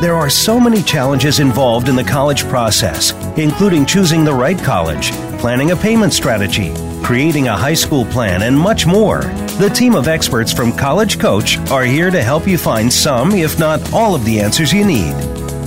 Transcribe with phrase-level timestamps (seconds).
[0.00, 5.10] There are so many challenges involved in the college process, including choosing the right college,
[5.38, 9.20] planning a payment strategy, creating a high school plan, and much more.
[9.60, 13.58] The team of experts from College Coach are here to help you find some, if
[13.58, 15.12] not all, of the answers you need.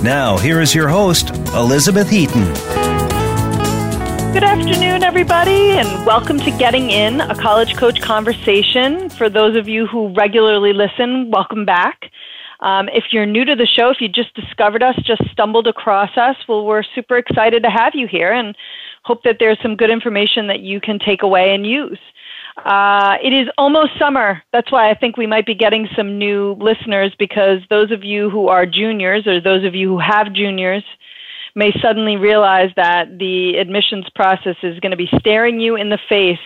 [0.02, 2.42] Now, here is your host, Elizabeth Heaton.
[4.32, 9.10] Good afternoon, everybody, and welcome to Getting In, a college coach conversation.
[9.10, 12.10] For those of you who regularly listen, welcome back.
[12.60, 16.16] Um, if you're new to the show, if you just discovered us, just stumbled across
[16.16, 18.56] us, well, we're super excited to have you here and
[19.02, 21.98] hope that there's some good information that you can take away and use.
[22.64, 24.42] Uh, it is almost summer.
[24.52, 28.30] That's why I think we might be getting some new listeners because those of you
[28.30, 30.84] who are juniors or those of you who have juniors,
[31.54, 35.98] may suddenly realize that the admissions process is going to be staring you in the
[36.08, 36.38] face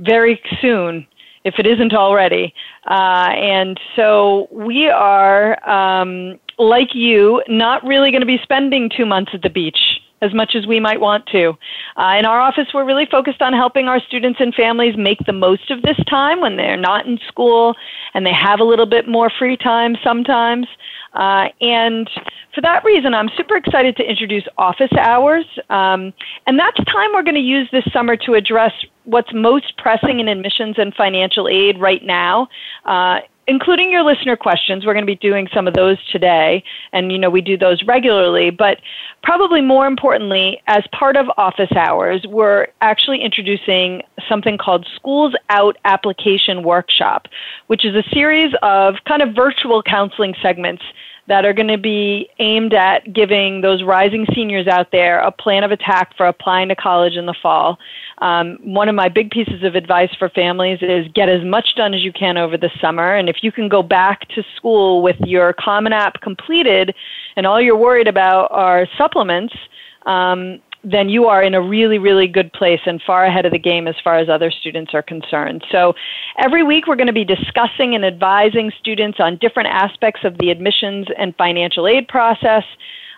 [0.00, 1.06] very soon,
[1.44, 2.54] if it isn't already.
[2.86, 9.06] Uh, and so we are, um, like you, not really going to be spending two
[9.06, 11.52] months at the beach as much as we might want to.
[11.96, 15.32] Uh, in our office, we're really focused on helping our students and families make the
[15.32, 17.74] most of this time when they're not in school
[18.14, 20.66] and they have a little bit more free time sometimes.
[21.14, 22.08] Uh, and
[22.54, 25.44] for that reason, I'm super excited to introduce office hours.
[25.68, 26.14] Um,
[26.46, 28.72] and that's time we're going to use this summer to address
[29.04, 32.48] what's most pressing in admissions and financial aid right now.
[32.84, 34.86] Uh, including your listener questions.
[34.86, 37.82] We're going to be doing some of those today, and you know we do those
[37.84, 38.50] regularly.
[38.50, 38.78] But
[39.22, 45.76] probably more importantly, as part of office hours, we're actually introducing something called Schools Out
[45.84, 47.28] Application Workshop,
[47.66, 50.82] which is a series of kind of virtual counseling segments
[51.28, 55.62] that are going to be aimed at giving those rising seniors out there a plan
[55.62, 57.78] of attack for applying to college in the fall.
[58.22, 61.92] Um, one of my big pieces of advice for families is get as much done
[61.92, 63.16] as you can over the summer.
[63.16, 66.94] And if you can go back to school with your Common App completed
[67.34, 69.52] and all you're worried about are supplements,
[70.06, 73.58] um, then you are in a really, really good place and far ahead of the
[73.58, 75.64] game as far as other students are concerned.
[75.72, 75.94] So
[76.38, 80.50] every week we're going to be discussing and advising students on different aspects of the
[80.50, 82.62] admissions and financial aid process.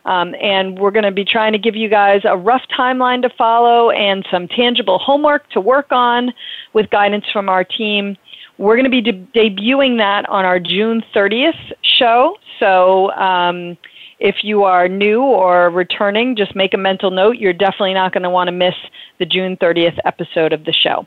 [0.07, 3.31] Um, and we're going to be trying to give you guys a rough timeline to
[3.31, 6.33] follow and some tangible homework to work on
[6.75, 8.17] with guidance from our team.
[8.59, 12.37] We're going to be de- debuting that on our June 30th show.
[12.61, 13.77] So, um,
[14.21, 17.37] if you are new or returning, just make a mental note.
[17.37, 18.75] You're definitely not going to want to miss
[19.19, 21.07] the June 30th episode of the show.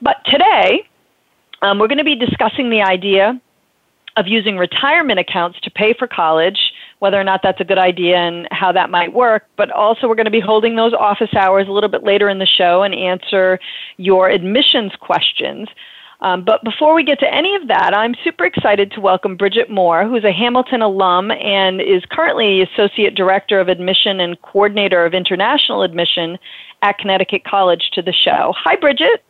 [0.00, 0.88] But today,
[1.62, 3.40] um, we're going to be discussing the idea
[4.16, 8.16] of using retirement accounts to pay for college, whether or not that's a good idea
[8.16, 9.48] and how that might work.
[9.56, 12.38] But also, we're going to be holding those office hours a little bit later in
[12.38, 13.58] the show and answer
[13.96, 15.68] your admissions questions.
[16.20, 19.68] Um, but before we get to any of that, I'm super excited to welcome Bridget
[19.68, 25.12] Moore, who's a Hamilton alum and is currently Associate Director of Admission and Coordinator of
[25.12, 26.38] International Admission
[26.82, 28.54] at Connecticut College, to the show.
[28.58, 29.24] Hi, Bridget.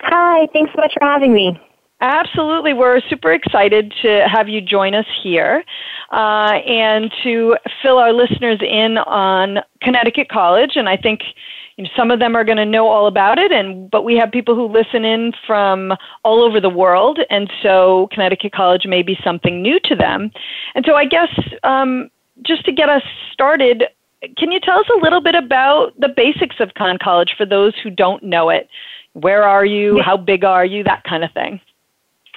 [0.00, 1.58] Hi, thanks so much for having me.
[2.00, 2.74] Absolutely.
[2.74, 5.64] We're super excited to have you join us here
[6.10, 10.72] uh, and to fill our listeners in on Connecticut College.
[10.76, 11.20] And I think
[11.76, 14.16] you know, some of them are going to know all about it, and but we
[14.16, 15.92] have people who listen in from
[16.24, 20.32] all over the world, and so Connecticut College may be something new to them.
[20.74, 21.28] And so I guess
[21.62, 22.10] um,
[22.42, 23.02] just to get us
[23.32, 23.84] started,
[24.36, 27.74] can you tell us a little bit about the basics of Conn College for those
[27.82, 28.68] who don't know it?
[29.12, 30.00] Where are you?
[30.04, 30.82] How big are you?
[30.82, 31.60] That kind of thing.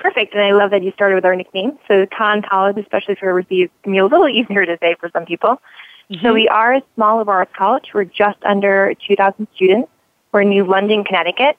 [0.01, 1.77] Perfect, and I love that you started with our nickname.
[1.87, 5.25] So Conn College, especially for overseas, can be a little easier to say for some
[5.25, 5.61] people.
[6.09, 6.25] Mm-hmm.
[6.25, 7.91] So we are a small liberal arts college.
[7.93, 9.91] We're just under 2,000 students.
[10.31, 11.55] We're in New London, Connecticut.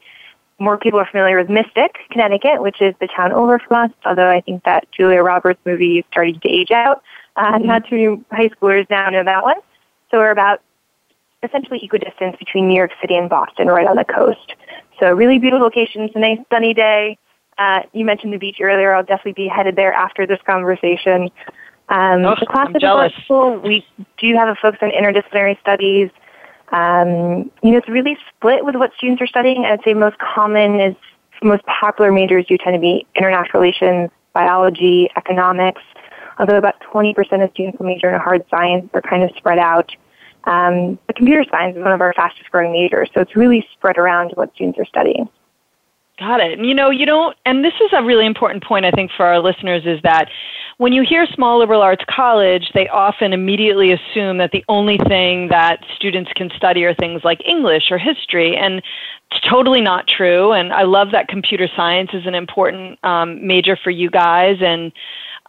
[0.58, 4.28] More people are familiar with Mystic, Connecticut, which is the town over from us, although
[4.28, 7.02] I think that Julia Roberts movie is starting to age out.
[7.36, 7.66] Uh, mm-hmm.
[7.66, 9.56] Not too many high schoolers now know that one.
[10.10, 10.62] So we're about
[11.44, 14.54] essentially equidistant between New York City and Boston, right on the coast.
[14.98, 16.02] So really beautiful location.
[16.02, 17.18] It's a nice sunny day.
[17.58, 18.94] Uh, you mentioned the beach earlier.
[18.94, 21.30] I'll definitely be headed there after this conversation.
[21.88, 23.12] Um, oh, the class I'm of jealous.
[23.24, 23.86] school, we
[24.18, 26.10] do have a focus on interdisciplinary studies.
[26.70, 29.64] Um, you know, it's really split with what students are studying.
[29.64, 30.96] I'd say most common is
[31.42, 35.82] most popular majors do tend to be international relations, biology, economics.
[36.38, 39.58] Although about 20% of students will major in a hard science, they're kind of spread
[39.58, 39.94] out.
[40.44, 43.98] Um, but computer science is one of our fastest growing majors, so it's really spread
[43.98, 45.28] around what students are studying.
[46.22, 46.56] Got it.
[46.56, 49.26] And you know, you don't, and this is a really important point, I think, for
[49.26, 50.28] our listeners is that
[50.78, 55.48] when you hear small liberal arts college, they often immediately assume that the only thing
[55.48, 58.56] that students can study are things like English or history.
[58.56, 58.82] And
[59.32, 60.52] it's totally not true.
[60.52, 64.58] And I love that computer science is an important um, major for you guys.
[64.60, 64.92] And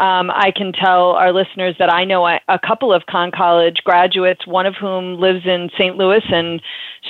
[0.04, 3.78] um, I can tell our listeners that I know a, a couple of Conn College
[3.86, 5.96] graduates, one of whom lives in St.
[5.96, 6.62] Louis and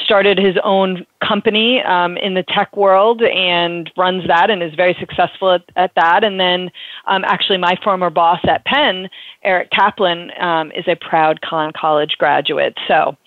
[0.06, 4.95] started his own company um, in the tech world and runs that and is very
[5.00, 6.24] successful at, at that.
[6.24, 6.69] And then
[7.07, 9.10] um, actually, my former boss at Penn,
[9.44, 12.78] Eric Kaplan, um, is a proud Conn College graduate.
[12.88, 13.18] So.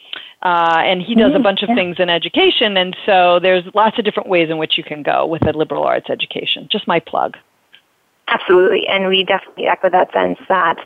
[0.43, 4.05] Uh, and he does a bunch of things in education, and so there's lots of
[4.05, 6.69] different ways in which you can go with a liberal arts education.
[6.71, 7.37] Just my plug.
[8.29, 10.79] Absolutely, and we definitely echo that sense that,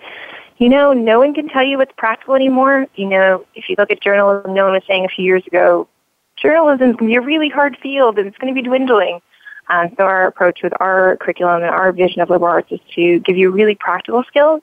[0.58, 2.86] you know, no one can tell you what's practical anymore.
[2.96, 5.88] You know, if you look at journalism, no one was saying a few years ago,
[6.36, 9.20] journalism is going to be a really hard field and it's going to be dwindling.
[9.68, 13.20] Um, so our approach with our curriculum and our vision of liberal arts is to
[13.20, 14.62] give you really practical skills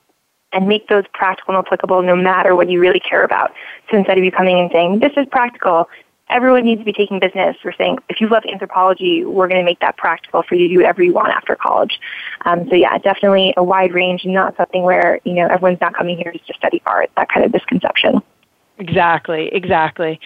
[0.54, 3.54] and make those practical and applicable no matter what you really care about.
[3.90, 5.90] So instead of you coming and saying, this is practical,
[6.30, 7.56] everyone needs to be taking business.
[7.64, 10.74] We're saying, if you love anthropology, we're going to make that practical for you to
[10.74, 12.00] do whatever you want after college.
[12.46, 16.18] Um, so yeah, definitely a wide range not something where, you know, everyone's not coming
[16.18, 18.22] here just to study art, that kind of misconception.
[18.78, 20.20] Exactly, exactly.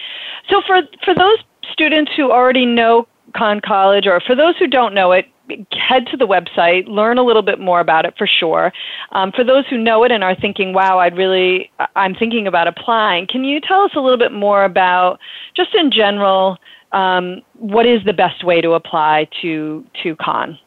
[0.48, 1.38] So for, for those
[1.70, 5.26] students who already know Conn College, or for those who don't know it,
[5.72, 8.72] head to the website, learn a little bit more about it for sure.
[9.10, 12.68] Um, for those who know it and are thinking, wow, I'd really, I'm thinking about
[12.68, 15.18] applying, can you tell us a little bit more about,
[15.54, 16.58] just in general,
[16.92, 20.58] um, what is the best way to apply to, to Conn?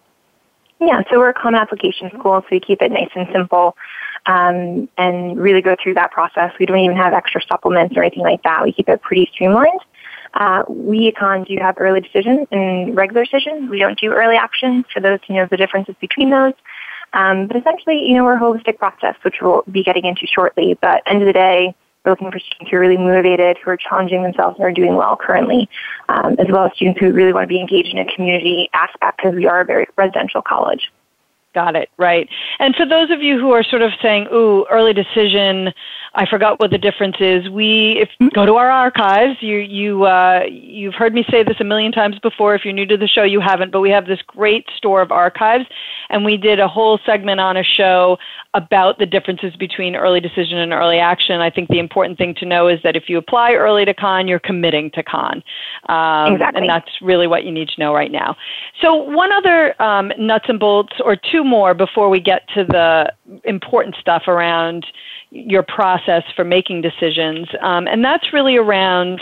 [0.79, 3.77] Yeah, so we're a common application school, so we keep it nice and simple.
[4.27, 6.51] Um, and really go through that process.
[6.59, 8.63] We don't even have extra supplements or anything like that.
[8.63, 9.79] We keep it pretty streamlined.
[10.35, 13.69] Uh, we at Conn do have early decision and regular decision.
[13.69, 16.53] We don't do early action for those who know the differences between those.
[17.13, 20.77] Um, but essentially, you know, we're a holistic process, which we'll be getting into shortly.
[20.81, 21.73] But end of the day,
[22.03, 24.95] we're looking for students who are really motivated, who are challenging themselves and are doing
[24.95, 25.69] well currently,
[26.09, 29.17] um, as well as students who really want to be engaged in a community aspect
[29.17, 30.91] because we are a very residential college.
[31.55, 32.27] Got it, right.
[32.59, 35.71] And for those of you who are sort of saying, ooh, early decision,
[36.15, 37.49] I forgot what the difference is.
[37.49, 39.37] We if go to our archives.
[39.41, 42.55] You you uh, you've heard me say this a million times before.
[42.55, 43.71] If you're new to the show, you haven't.
[43.71, 45.65] But we have this great store of archives,
[46.09, 48.17] and we did a whole segment on a show
[48.53, 51.41] about the differences between early decision and early action.
[51.41, 54.29] I think the important thing to know is that if you apply early to Conn,
[54.29, 55.43] you're committing to Conn,
[55.89, 56.61] um, exactly.
[56.61, 58.37] and that's really what you need to know right now.
[58.81, 63.11] So one other um, nuts and bolts, or two more, before we get to the
[63.43, 64.85] important stuff around
[65.31, 67.47] your process for making decisions.
[67.61, 69.21] Um, and that's really around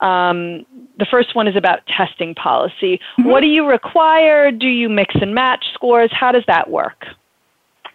[0.00, 0.64] um,
[0.98, 3.00] the first one is about testing policy.
[3.18, 3.24] Mm-hmm.
[3.24, 4.50] What do you require?
[4.50, 6.10] Do you mix and match scores?
[6.12, 7.06] How does that work?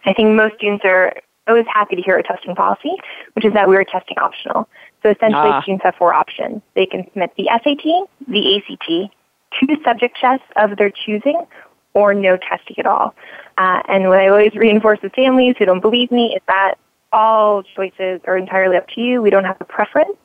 [0.04, 1.14] I think most students are
[1.48, 2.92] always happy to hear a testing policy,
[3.34, 4.68] which is that we are testing optional.
[5.02, 5.62] So essentially, ah.
[5.62, 6.62] students have four options.
[6.74, 9.14] They can submit the SAT, the ACT,
[9.60, 11.46] two subject tests of their choosing,
[11.94, 13.14] or no testing at all.
[13.56, 16.74] Uh, and what I always reinforce with families who don't believe me is that
[17.14, 19.22] all choices are entirely up to you.
[19.22, 20.16] We don't have a preference.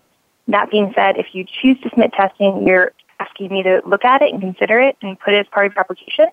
[0.48, 4.24] That being said, if you choose to submit testing, you're asking me to look at
[4.24, 6.26] it and consider it and put it as part of your application.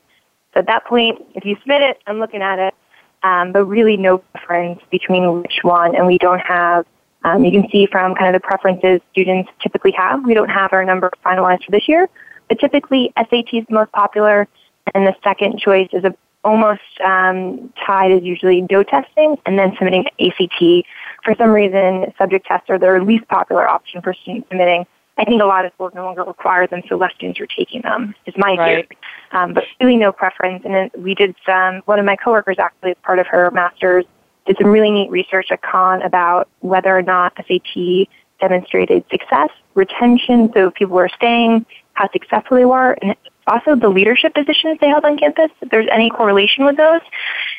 [0.55, 2.75] So at that point, if you submit it, I'm looking at it,
[3.23, 5.95] um, but really no preference between which one.
[5.95, 6.87] And we don't have,
[7.25, 10.25] um, you can see from kind of the preferences students typically have.
[10.25, 12.09] We don't have our number finalized for this year,
[12.49, 14.49] but typically SAT is the most popular,
[14.95, 16.15] and the second choice is a
[16.47, 20.87] almost um, tied is usually DOE testing and then submitting ACT.
[21.25, 24.87] For some reason, subject tests are their least popular option for students submitting.
[25.19, 27.83] I think a lot of schools no longer require them, so less students are taking
[27.83, 28.87] them, is my right.
[28.89, 28.99] view.
[29.33, 30.63] Um, but really no preference.
[30.65, 34.05] And then we did some, one of my coworkers actually, as part of her master's,
[34.47, 38.07] did some really neat research at Conn about whether or not SAT
[38.41, 43.89] demonstrated success, retention, so if people were staying, how successful they were, and also the
[43.89, 47.01] leadership positions they held on campus, if there's any correlation with those.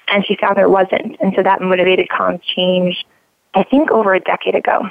[0.09, 1.17] And she found there wasn't.
[1.19, 3.05] And so that motivated Conn's change,
[3.53, 4.87] I think, over a decade ago.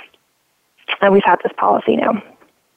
[1.00, 2.22] And we've had this policy now.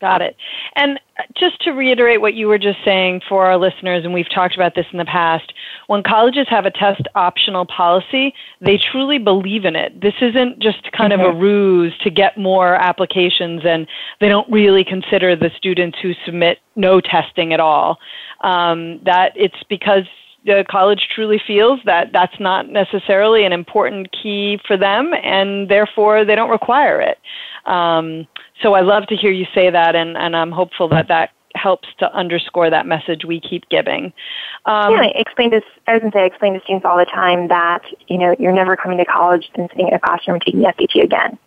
[0.02, 0.38] Got it.
[0.78, 0.98] And
[1.38, 4.74] just to reiterate what you were just saying for our listeners, and we've talked about
[4.74, 5.52] this in the past,
[5.88, 10.00] when colleges have a test optional policy, they truly believe in it.
[10.00, 11.22] This isn't just kind mm-hmm.
[11.22, 11.42] of a mm-hmm.
[11.42, 13.88] ruse to get more applications, and
[14.22, 17.98] they don't really consider the students who submit no testing at all.
[18.42, 20.06] Um, that it's because
[20.46, 26.24] the college truly feels that that's not necessarily an important key for them, and therefore
[26.24, 27.18] they don't require it.
[27.66, 28.28] Um,
[28.62, 31.88] so I love to hear you say that, and, and I'm hopeful that that helps
[32.00, 34.14] to underscore that message we keep giving.
[34.66, 35.64] Um, yeah, I explain this.
[35.88, 38.36] I was going to say, I explain to students all the time that you know
[38.40, 41.38] you're never coming to college and sitting in a classroom and taking the SAT again.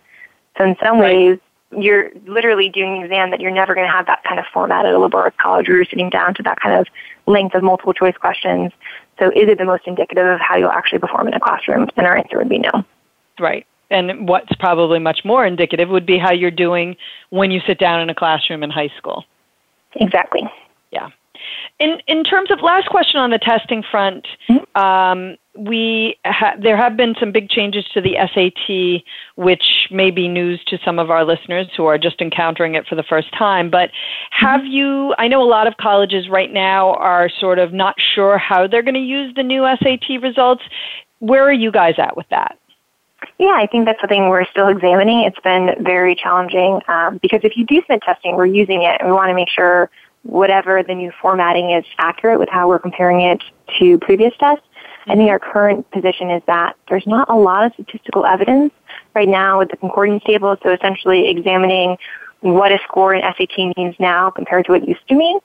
[0.58, 1.14] So in some right.
[1.14, 1.38] ways,
[1.76, 4.84] you're literally doing an exam that you're never going to have that kind of format
[4.84, 6.86] at a liberal arts college where you're sitting down to that kind of
[7.26, 8.72] length of multiple choice questions.
[9.18, 11.88] So is it the most indicative of how you'll actually perform in a classroom?
[11.96, 12.84] And our answer would be no.
[13.38, 16.96] Right and what's probably much more indicative would be how you're doing
[17.30, 19.24] when you sit down in a classroom in high school.
[19.96, 20.42] Exactly.
[20.90, 21.08] Yeah.
[21.78, 24.80] In in terms of last question on the testing front, mm-hmm.
[24.80, 29.02] um, we ha- there have been some big changes to the SAT,
[29.34, 32.94] which may be news to some of our listeners who are just encountering it for
[32.94, 33.70] the first time.
[33.70, 33.90] But
[34.30, 34.70] have mm-hmm.
[34.70, 35.14] you?
[35.18, 38.82] I know a lot of colleges right now are sort of not sure how they're
[38.82, 40.62] going to use the new SAT results.
[41.18, 42.58] Where are you guys at with that?
[43.38, 45.20] Yeah, I think that's something we're still examining.
[45.20, 49.08] It's been very challenging um, because if you do submit testing, we're using it and
[49.08, 49.90] we want to make sure
[50.22, 53.42] whatever the new formatting is accurate with how we're comparing it
[53.78, 54.64] to previous tests.
[55.06, 58.72] I think our current position is that there's not a lot of statistical evidence
[59.14, 61.96] right now with the concordance table, so essentially examining
[62.40, 65.38] what a score in SAT means now compared to what it used to mean.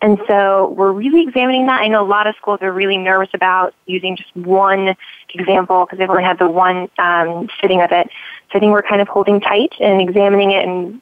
[0.00, 1.80] And so we're really examining that.
[1.80, 4.96] I know a lot of schools are really nervous about using just one
[5.34, 8.08] example because they've only had the one um, sitting of it.
[8.50, 11.00] So I think we're kind of holding tight and examining it and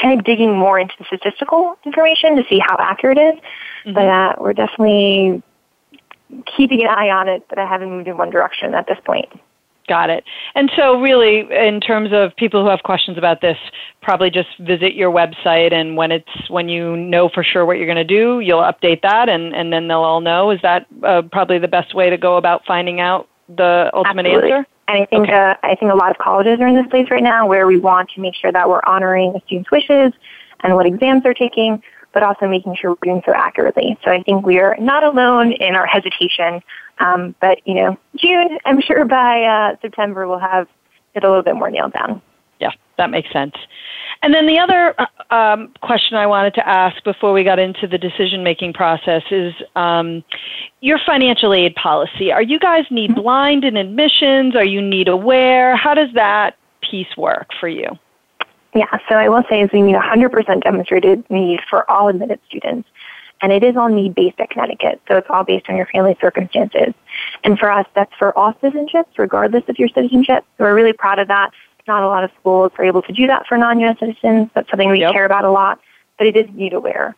[0.00, 3.40] kind of digging more into the statistical information to see how accurate it is.
[3.40, 3.92] Mm-hmm.
[3.94, 5.42] But uh, we're definitely
[6.56, 9.28] keeping an eye on it, but I haven't moved in one direction at this point.
[9.88, 10.24] Got it.
[10.56, 13.56] And so, really, in terms of people who have questions about this,
[14.02, 17.86] probably just visit your website, and when it's when you know for sure what you're
[17.86, 20.50] going to do, you'll update that, and and then they'll all know.
[20.50, 24.52] Is that uh, probably the best way to go about finding out the ultimate Absolutely.
[24.52, 24.68] answer?
[24.88, 25.32] And I think okay.
[25.32, 27.78] uh, I think a lot of colleges are in this place right now where we
[27.78, 30.12] want to make sure that we're honoring the students' wishes
[30.60, 31.80] and what exams they're taking,
[32.12, 33.96] but also making sure we're doing so accurately.
[34.04, 36.60] So I think we are not alone in our hesitation
[36.98, 40.68] um, but you know, June, I'm sure by uh, September we'll have
[41.14, 42.22] it a little bit more nailed down.
[42.60, 43.54] Yeah, that makes sense.
[44.22, 47.86] And then the other uh, um, question I wanted to ask before we got into
[47.86, 50.24] the decision making process is um,
[50.80, 52.32] your financial aid policy.
[52.32, 53.20] Are you guys need mm-hmm.
[53.20, 54.56] blind in admissions?
[54.56, 55.76] Are you need aware?
[55.76, 57.86] How does that piece work for you?
[58.74, 62.88] Yeah, so I will say is we need 100% demonstrated need for all admitted students
[63.42, 66.16] and it is all need based at Connecticut, so it's all based on your family
[66.20, 66.94] circumstances.
[67.44, 70.44] And for us, that's for all citizenships, regardless of your citizenship.
[70.56, 71.50] So we're really proud of that.
[71.86, 73.98] Not a lot of schools are able to do that for non-U.S.
[74.00, 74.50] citizens.
[74.54, 75.12] That's something we yep.
[75.12, 75.80] care about a lot,
[76.18, 77.14] but it is need aware.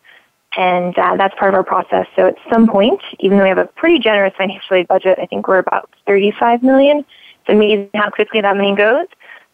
[0.56, 2.06] And uh, that's part of our process.
[2.16, 5.26] So at some point, even though we have a pretty generous financial aid budget, I
[5.26, 6.98] think we're about 35 million.
[6.98, 9.06] It's amazing how quickly that money goes.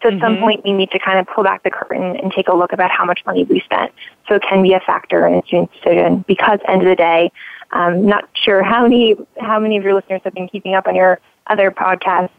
[0.02, 0.24] So at mm-hmm.
[0.24, 2.72] some point, we need to kind of pull back the curtain and take a look
[2.72, 3.92] about how much money we spent.
[4.28, 7.32] So it can be a factor in a student's decision because, end of the day,
[7.72, 10.94] um, not sure how many how many of your listeners have been keeping up on
[10.94, 12.30] your other podcasts,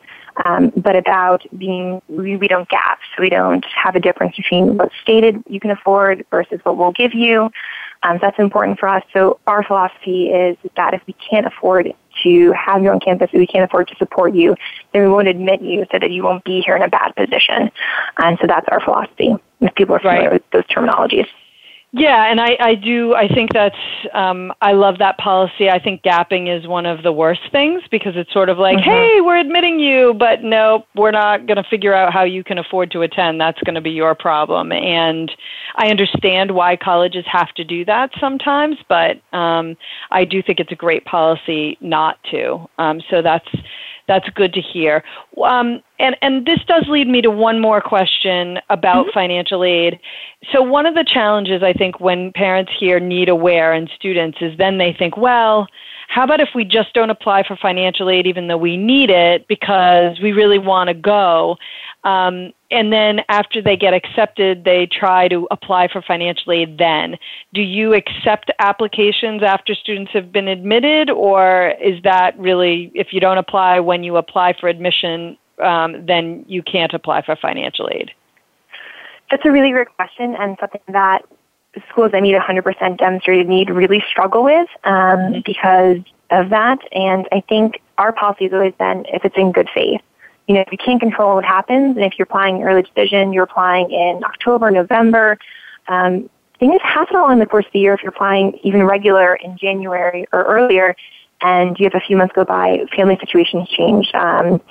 [0.46, 4.78] um, but about being we, we don't gap, so we don't have a difference between
[4.78, 7.52] what's stated you can afford versus what we'll give you.
[8.04, 9.04] Um, so that's important for us.
[9.14, 11.94] So our philosophy is that if we can't afford
[12.24, 14.56] to have you on campus, if we can't afford to support you,
[14.94, 17.72] then we won't admit you so that you won't be here in a bad position.
[18.18, 19.36] And so that's our philosophy.
[19.62, 20.34] If people are familiar right.
[20.34, 21.28] with those terminologies.
[21.98, 23.16] Yeah, and I, I do.
[23.16, 23.78] I think that's.
[24.14, 25.70] Um, I love that policy.
[25.70, 28.90] I think gapping is one of the worst things because it's sort of like, mm-hmm.
[28.90, 32.58] hey, we're admitting you, but no, we're not going to figure out how you can
[32.58, 33.40] afford to attend.
[33.40, 34.74] That's going to be your problem.
[34.74, 35.32] And
[35.78, 39.78] I understand why colleges have to do that sometimes, but um,
[40.12, 42.68] I do think it's a great policy not to.
[42.78, 43.48] Um, so that's
[44.08, 45.04] that's good to hear.
[45.44, 49.14] Um, and, and this does lead me to one more question about mm-hmm.
[49.14, 50.00] financial aid.
[50.52, 54.58] So, one of the challenges I think when parents hear need aware and students is
[54.58, 55.68] then they think, well,
[56.08, 59.48] how about if we just don't apply for financial aid even though we need it
[59.48, 61.58] because we really want to go?
[62.04, 67.18] Um, and then after they get accepted, they try to apply for financial aid then.
[67.54, 73.22] Do you accept applications after students have been admitted, or is that really, if you
[73.22, 78.12] don't apply when you apply for admission, um, then you can't apply for financial aid?
[79.32, 81.26] That's a really great question and something that
[81.90, 85.40] schools that meet 100% demonstrated need really struggle with um, mm-hmm.
[85.46, 86.80] because of that.
[86.92, 90.02] And I think our policy has always been if it's in good faith.
[90.48, 93.46] You know, if you can't control what happens, and if you're applying early decision, you're
[93.46, 95.38] applying in October, November,
[95.88, 97.94] um, things happen all in the course of the year.
[97.94, 100.96] If you're applying even regular in January or earlier,
[101.42, 104.12] and you have a few months go by, family situations change.
[104.14, 104.62] Um,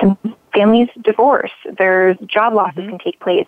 [0.00, 0.18] some
[0.54, 1.52] families divorce.
[1.76, 2.90] There's job losses mm-hmm.
[2.90, 3.46] can take place.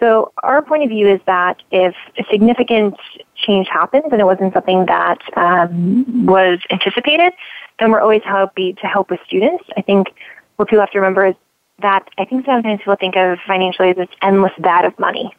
[0.00, 2.96] So our point of view is that if a significant
[3.36, 7.32] change happens and it wasn't something that um, was anticipated,
[7.78, 9.64] then we're always happy to help with students.
[9.76, 10.08] I think
[10.56, 11.34] what people have to remember is
[11.80, 15.34] that I think sometimes people think of financially as this endless vat of money.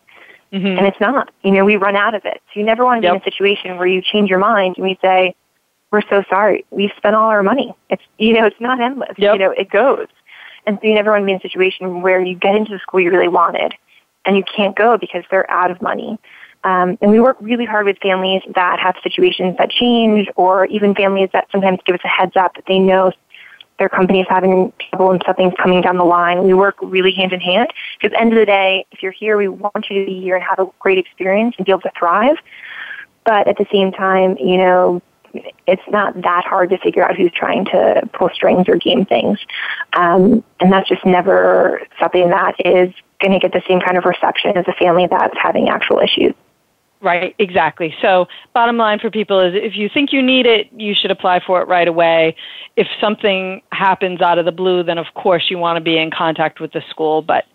[0.52, 0.78] Mm-hmm.
[0.78, 1.32] And it's not.
[1.44, 2.42] You know, we run out of it.
[2.54, 3.16] So you never want to be yep.
[3.16, 5.36] in a situation where you change your mind and we say,
[5.92, 6.66] we're so sorry.
[6.72, 7.74] We've spent all our money.
[7.90, 9.16] It's, you know, it's not endless.
[9.18, 9.34] Yep.
[9.34, 10.08] You know, it goes.
[10.66, 12.80] And so you never want to be in a situation where you get into the
[12.80, 13.74] school you really wanted
[14.26, 16.18] and you can't go because they're out of money.
[16.64, 20.96] Um, and we work really hard with families that have situations that change or even
[20.96, 23.12] families that sometimes give us a heads up that they know
[23.78, 26.44] their company is having trouble and something's coming down the line.
[26.44, 29.48] We work really hand in hand because end of the day, if you're here, we
[29.48, 32.38] want you to be here and have a great experience and be able to thrive.
[33.26, 35.02] But at the same time, you know,
[35.68, 39.40] it's not that hard to figure out who's trying to pull strings or game things.
[39.94, 44.06] Um, and that's just never something that is going to get the same kind of
[44.06, 46.34] reception as a family that's having actual issues.
[47.02, 47.94] Right, exactly.
[48.02, 51.42] So, bottom line for people is if you think you need it, you should apply
[51.46, 52.36] for it right away.
[52.76, 56.10] If something happens out of the blue, then of course you want to be in
[56.10, 57.46] contact with the school, but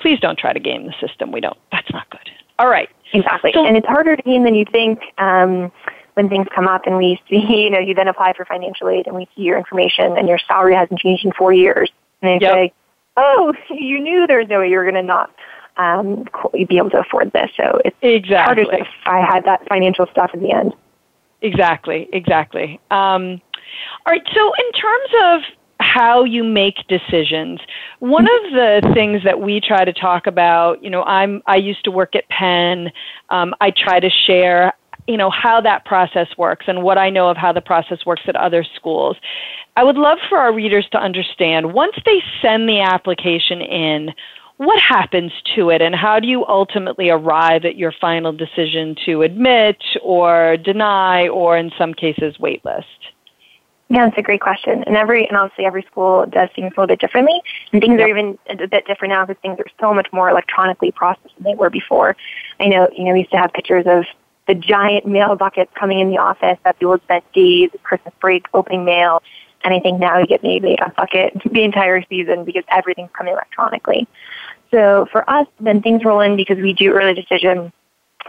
[0.00, 1.32] please don't try to game the system.
[1.32, 1.58] We don't.
[1.72, 2.30] That's not good.
[2.58, 2.88] All right.
[3.12, 3.50] Exactly.
[3.54, 5.00] So, and it's harder to game than you think.
[5.18, 5.72] Um,
[6.14, 9.06] when things come up and we see, you know, you then apply for financial aid
[9.06, 11.90] and we see your information and your salary hasn't changed in four years.
[12.22, 12.54] And they yep.
[12.54, 12.72] say,
[13.16, 15.30] oh, you knew there was no way you were going to not
[15.76, 16.24] um,
[16.68, 17.50] be able to afford this.
[17.56, 18.64] So it's exactly.
[18.64, 20.74] harder if I had that financial stuff in the end.
[21.42, 22.80] Exactly, exactly.
[22.90, 23.40] Um,
[24.06, 25.42] all right, so in terms of
[25.80, 27.58] how you make decisions.
[28.00, 31.84] One of the things that we try to talk about, you know, I'm I used
[31.84, 32.92] to work at Penn.
[33.30, 34.74] Um, I try to share
[35.08, 38.22] you know how that process works and what I know of how the process works
[38.28, 39.16] at other schools.
[39.76, 44.12] I would love for our readers to understand once they send the application in,
[44.60, 49.22] what happens to it and how do you ultimately arrive at your final decision to
[49.22, 52.84] admit or deny or in some cases waitlist?
[53.88, 54.84] Yeah, that's a great question.
[54.86, 57.40] And every and obviously every school does things a little bit differently.
[57.72, 58.06] And things yep.
[58.06, 61.44] are even a bit different now because things are so much more electronically processed than
[61.44, 62.14] they were before.
[62.60, 64.04] I know, you know, we used to have pictures of
[64.46, 68.84] the giant mail buckets coming in the office that people spend days, Christmas break, opening
[68.84, 69.22] mail.
[69.64, 73.32] And I think now you get maybe a bucket the entire season because everything's coming
[73.32, 74.06] electronically.
[74.70, 77.72] So for us, when things roll in because we do early decision,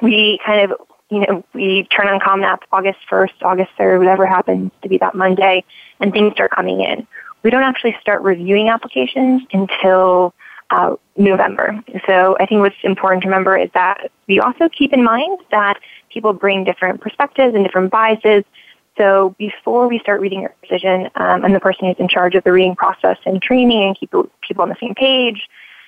[0.01, 0.77] we kind of,
[1.09, 4.97] you know, we turn on Common App August 1st, August 3rd, whatever happens to be
[4.97, 5.63] that Monday,
[5.99, 7.07] and things start coming in.
[7.43, 10.33] We don't actually start reviewing applications until
[10.71, 11.83] uh, November.
[12.07, 15.79] So I think what's important to remember is that we also keep in mind that
[16.09, 18.43] people bring different perspectives and different biases.
[18.97, 22.43] So before we start reading your decision, um, I'm the person who's in charge of
[22.43, 25.47] the reading process and training and keep people on the same page.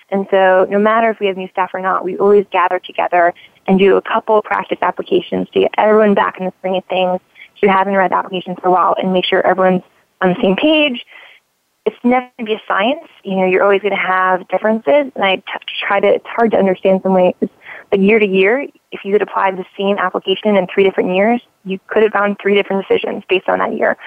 [0.10, 3.34] And so no matter if we have new staff or not, we always gather together
[3.68, 7.20] and do a couple practice applications to get everyone back in the swing of things
[7.62, 9.84] who haven't read applications for a while and make sure everyone's
[10.22, 11.06] on the same page.
[11.86, 13.10] It's never going to be a science.
[13.24, 15.12] You know, you're always going to have differences.
[15.16, 15.44] And I t-
[15.86, 17.36] try to, it's hard to understand some ways
[17.94, 21.44] but year to year, if you had applied the same application in three different years,
[21.64, 23.98] you could have found three different decisions based on that year.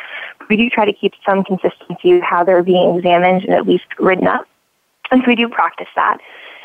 [0.48, 3.84] We do try to keep some consistency with how they're being examined and at least
[4.00, 4.44] written up.
[5.10, 6.18] And so we do practice that.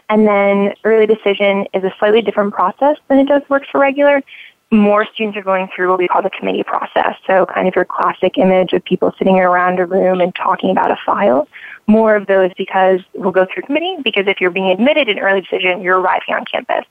[0.10, 4.22] And then early decision is a slightly different process than it does work for regular.
[4.70, 7.16] More students are going through what we call the committee process.
[7.28, 10.92] So kind of your classic image of people sitting around a room and talking about
[10.92, 11.48] a file.
[11.88, 15.42] More of those because we'll go through committee because if you're being admitted in early
[15.42, 16.86] decision, you're arriving on campus.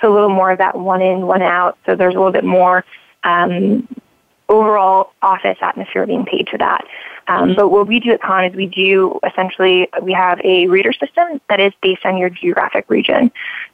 [0.00, 1.78] So a little more of that one in, one out.
[1.86, 2.84] So there's a little bit more
[3.24, 3.86] um,
[4.48, 6.84] overall office atmosphere being paid to that.
[7.28, 7.54] Um.
[7.54, 11.40] But what we do at Conn is we do essentially we have a reader system
[11.48, 13.30] that is based on your geographic region.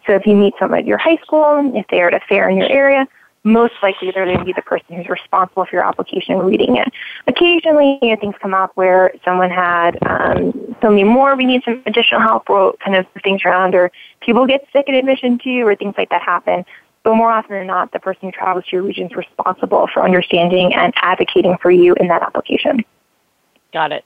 [0.06, 2.48] So if you meet someone at your high school, if they are at a fair
[2.48, 3.06] in your area,
[3.44, 6.88] most likely they're going to be the person who's responsible for your application reading it.
[7.26, 11.82] Occasionally, you know, things come up where someone had um, something more, we need some
[11.87, 15.74] additional help, or kind of things around, or people get sick at admission too, or
[15.74, 16.64] things like that happen.
[17.04, 20.02] But more often than not, the person who travels to your region is responsible for
[20.02, 22.84] understanding and advocating for you in that application.
[23.72, 24.04] Got it.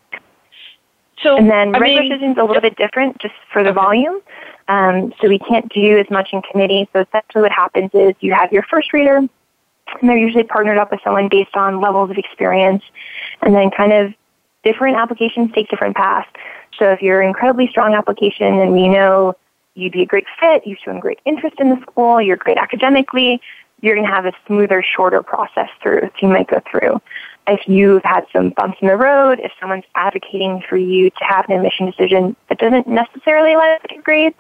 [1.22, 3.75] So and then I regular mean, a little bit different, just for the okay.
[3.75, 4.20] volume.
[4.68, 6.88] Um, so we can't do as much in committee.
[6.92, 9.31] So essentially, what happens is you have your first reader, and
[10.03, 12.83] they're usually partnered up with someone based on levels of experience,
[13.42, 14.14] and then kind of
[14.64, 16.29] different applications take different paths.
[16.79, 19.35] So if you're an incredibly strong application and we know
[19.75, 23.40] you'd be a great fit, you've shown great interest in the school, you're great academically,
[23.81, 26.01] you're going to have a smoother, shorter process through.
[26.03, 27.01] So you might go through.
[27.46, 31.48] If you've had some bumps in the road, if someone's advocating for you to have
[31.48, 34.37] an admission decision that doesn't necessarily up with your grades,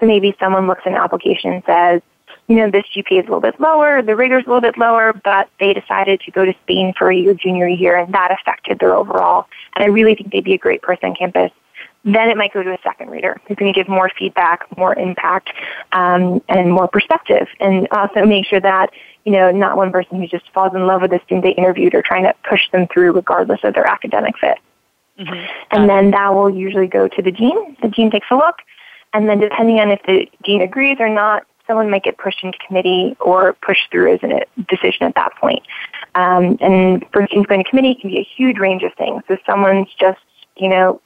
[0.00, 2.02] so maybe someone looks at an application and says,
[2.48, 5.12] you know, this GPA is a little bit lower, the rigor's a little bit lower,
[5.12, 8.94] but they decided to go to Spain for your junior year and that affected their
[8.94, 9.46] overall.
[9.76, 11.52] And I really think they'd be a great person on campus
[12.04, 14.98] then it might go to a second reader who's going to give more feedback, more
[14.98, 15.50] impact,
[15.92, 17.46] um, and more perspective.
[17.60, 18.90] And also make sure that,
[19.24, 21.94] you know, not one person who just falls in love with the student they interviewed
[21.94, 24.58] or trying to push them through regardless of their academic fit.
[25.18, 25.46] Mm-hmm.
[25.72, 27.76] And then that will usually go to the dean.
[27.82, 28.56] The dean takes a look,
[29.12, 32.58] and then depending on if the dean agrees or not, someone might get pushed into
[32.66, 35.62] committee or pushed through as a decision at that point.
[36.14, 39.22] Um, and for teams going to committee, it can be a huge range of things.
[39.28, 40.18] So someone's just,
[40.56, 41.00] you know,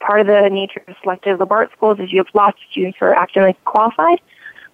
[0.00, 2.98] part of the nature of selective liberal arts schools is you have lots of students
[2.98, 4.20] who are academically qualified,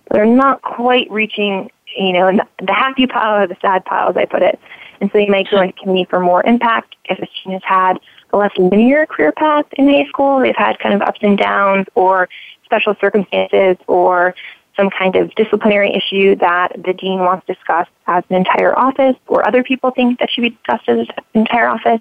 [0.08, 4.16] but they're not quite reaching, you know, the, happy pile or the sad pile, as
[4.16, 4.58] I put it.
[5.00, 8.00] And so you might go into committee for more impact if a student has had
[8.32, 10.40] a less linear career path in high school.
[10.40, 12.28] They've had kind of ups and downs or
[12.64, 14.34] special circumstances or
[14.76, 19.16] some kind of disciplinary issue that the dean wants to discuss as an entire office
[19.28, 22.00] or other people think that should be discussed as an entire office.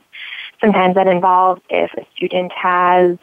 [0.63, 3.17] Sometimes that involves if a student has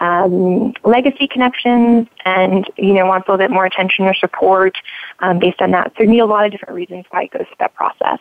[0.00, 4.76] um, legacy connections and you know wants a little bit more attention or support
[5.20, 5.92] um, based on that.
[5.92, 8.18] So can be a lot of different reasons why it goes through that process.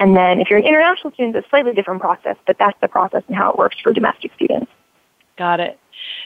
[0.00, 2.88] And then if you're an international student, it's a slightly different process, but that's the
[2.88, 4.72] process and how it works for domestic students.
[5.36, 5.78] Got it.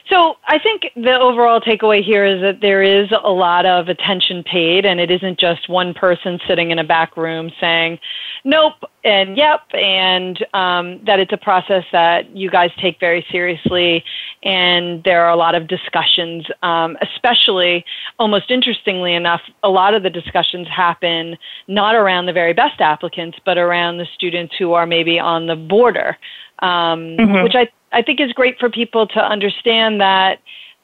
[0.09, 4.43] So I think the overall takeaway here is that there is a lot of attention
[4.43, 7.99] paid, and it isn't just one person sitting in a back room saying,
[8.43, 14.03] nope, and yep, and um, that it's a process that you guys take very seriously,
[14.43, 17.83] and there are a lot of discussions, um, especially,
[18.19, 21.35] almost interestingly enough, a lot of the discussions happen
[21.67, 25.55] not around the very best applicants, but around the students who are maybe on the
[25.55, 26.15] border,
[26.59, 27.43] um, mm-hmm.
[27.43, 30.39] which I I think is great for people to understand that.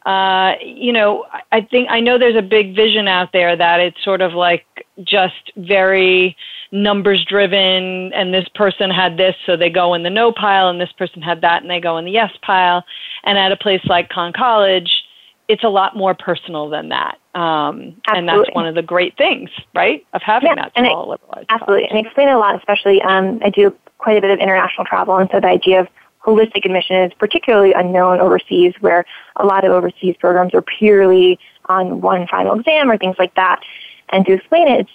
[0.06, 4.04] Uh, you know, I think I know there's a big vision out there that it's
[4.04, 4.66] sort of like
[5.04, 6.36] just very
[6.72, 10.82] numbers driven, and this person had this, so they go in the no pile, and
[10.82, 12.84] this person had that, and they go in the yes pile.
[13.24, 15.04] And at a place like Conn College,
[15.48, 17.20] it's a lot more personal than that.
[17.36, 21.48] Um, and that's one of the great things, right, of having yeah, that small liberalized.
[21.50, 21.98] Absolutely, college.
[21.98, 25.18] and explain it a lot, especially um, I do quite a bit of international travel,
[25.18, 25.88] and so the idea of
[26.24, 29.06] holistic admission is particularly unknown overseas where
[29.38, 33.62] a lot of overseas programs are purely on one final exam or things like that.
[34.10, 34.88] And to explain it,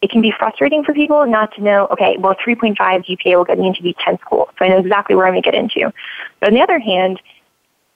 [0.00, 3.58] it can be frustrating for people not to know, okay, well, 3.5 GPA will get
[3.58, 5.92] me into these 10 schools, so I know exactly where I'm going to get into.
[6.40, 7.20] But on the other hand,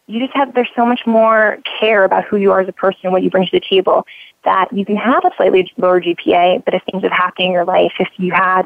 [0.06, 3.00] you just have, there's so much more care about who you are as a person
[3.04, 4.06] and what you bring to the table
[4.44, 7.64] that you can have a slightly lower GPA, but if things have happened in your
[7.64, 8.62] life, if you had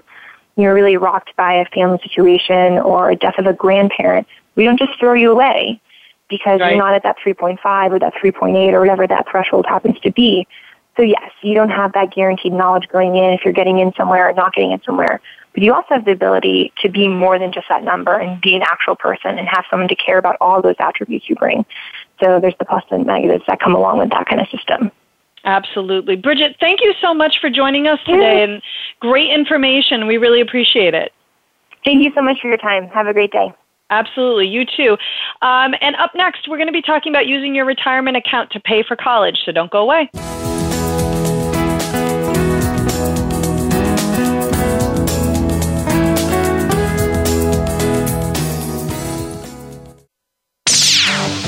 [0.57, 4.79] you're really rocked by a family situation or a death of a grandparent, we don't
[4.79, 5.81] just throw you away
[6.29, 6.71] because right.
[6.71, 10.47] you're not at that 3.5 or that 3.8 or whatever that threshold happens to be.
[10.97, 14.29] So yes, you don't have that guaranteed knowledge going in if you're getting in somewhere
[14.29, 15.21] or not getting in somewhere.
[15.53, 18.55] But you also have the ability to be more than just that number and be
[18.55, 21.65] an actual person and have someone to care about all those attributes you bring.
[22.23, 24.93] So there's the plus and negatives that come along with that kind of system.
[25.44, 26.16] Absolutely.
[26.16, 28.62] Bridget, thank you so much for joining us today and
[29.00, 30.07] great information.
[30.07, 31.12] We really appreciate it.
[31.85, 32.88] Thank you so much for your time.
[32.88, 33.53] Have a great day.
[33.88, 34.96] Absolutely, you too.
[35.42, 38.61] Um, and up next, we're going to be talking about using your retirement account to
[38.61, 40.11] pay for college, so don't go away.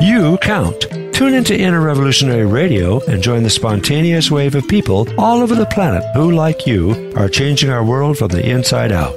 [0.00, 0.86] You count.
[1.12, 5.66] Tune into Inner Revolutionary Radio and join the spontaneous wave of people all over the
[5.66, 9.16] planet who, like you, are changing our world from the inside out.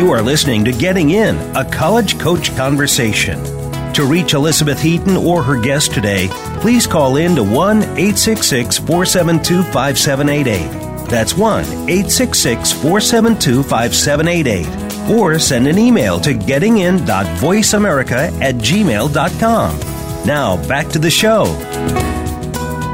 [0.00, 3.44] You are listening to Getting In, a college coach conversation.
[3.92, 6.28] To reach Elizabeth Heaton or her guest today,
[6.62, 11.10] please call in to 1 866 472 5788.
[11.10, 15.10] That's 1 866 472 5788.
[15.10, 19.80] Or send an email to gettingin.voiceamerica at gmail.com.
[20.26, 21.42] Now, back to the show.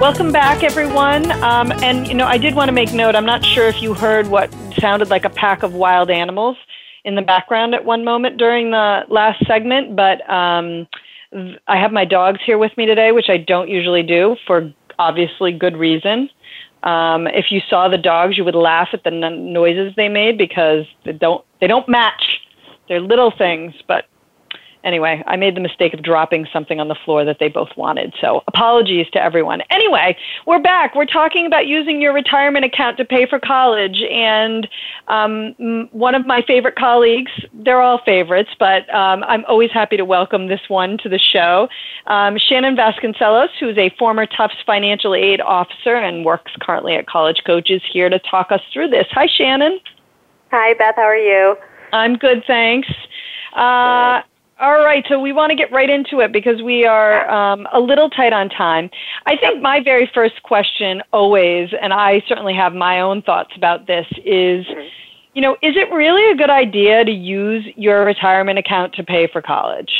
[0.00, 1.30] Welcome back, everyone.
[1.30, 3.94] Um, and, you know, I did want to make note I'm not sure if you
[3.94, 6.56] heard what sounded like a pack of wild animals
[7.06, 10.86] in the background at one moment during the last segment, but um,
[11.68, 15.52] I have my dogs here with me today, which I don't usually do for obviously
[15.52, 16.28] good reason.
[16.82, 20.36] Um, if you saw the dogs, you would laugh at the n- noises they made
[20.36, 22.40] because they don't they don't match.
[22.88, 24.06] They're little things, but
[24.86, 28.14] anyway, I made the mistake of dropping something on the floor that they both wanted.
[28.20, 29.60] So apologies to everyone.
[29.70, 30.94] Anyway, we're back.
[30.94, 34.02] We're talking about using your retirement account to pay for college.
[34.10, 34.68] And
[35.08, 40.04] um, one of my favorite colleagues, they're all favorites, but um, I'm always happy to
[40.04, 41.68] welcome this one to the show.
[42.06, 47.42] Um, Shannon Vasconcelos, who's a former Tufts financial aid officer and works currently at College
[47.44, 49.06] Coaches, here to talk us through this.
[49.10, 49.80] Hi, Shannon.
[50.52, 50.94] Hi, Beth.
[50.94, 51.56] How are you?
[51.92, 52.88] I'm good, thanks.
[53.54, 54.20] Uh,
[54.58, 57.80] all right, so we want to get right into it because we are um, a
[57.80, 58.88] little tight on time.
[59.26, 63.86] I think my very first question, always, and I certainly have my own thoughts about
[63.86, 64.64] this, is
[65.34, 69.26] you know, is it really a good idea to use your retirement account to pay
[69.26, 69.92] for college?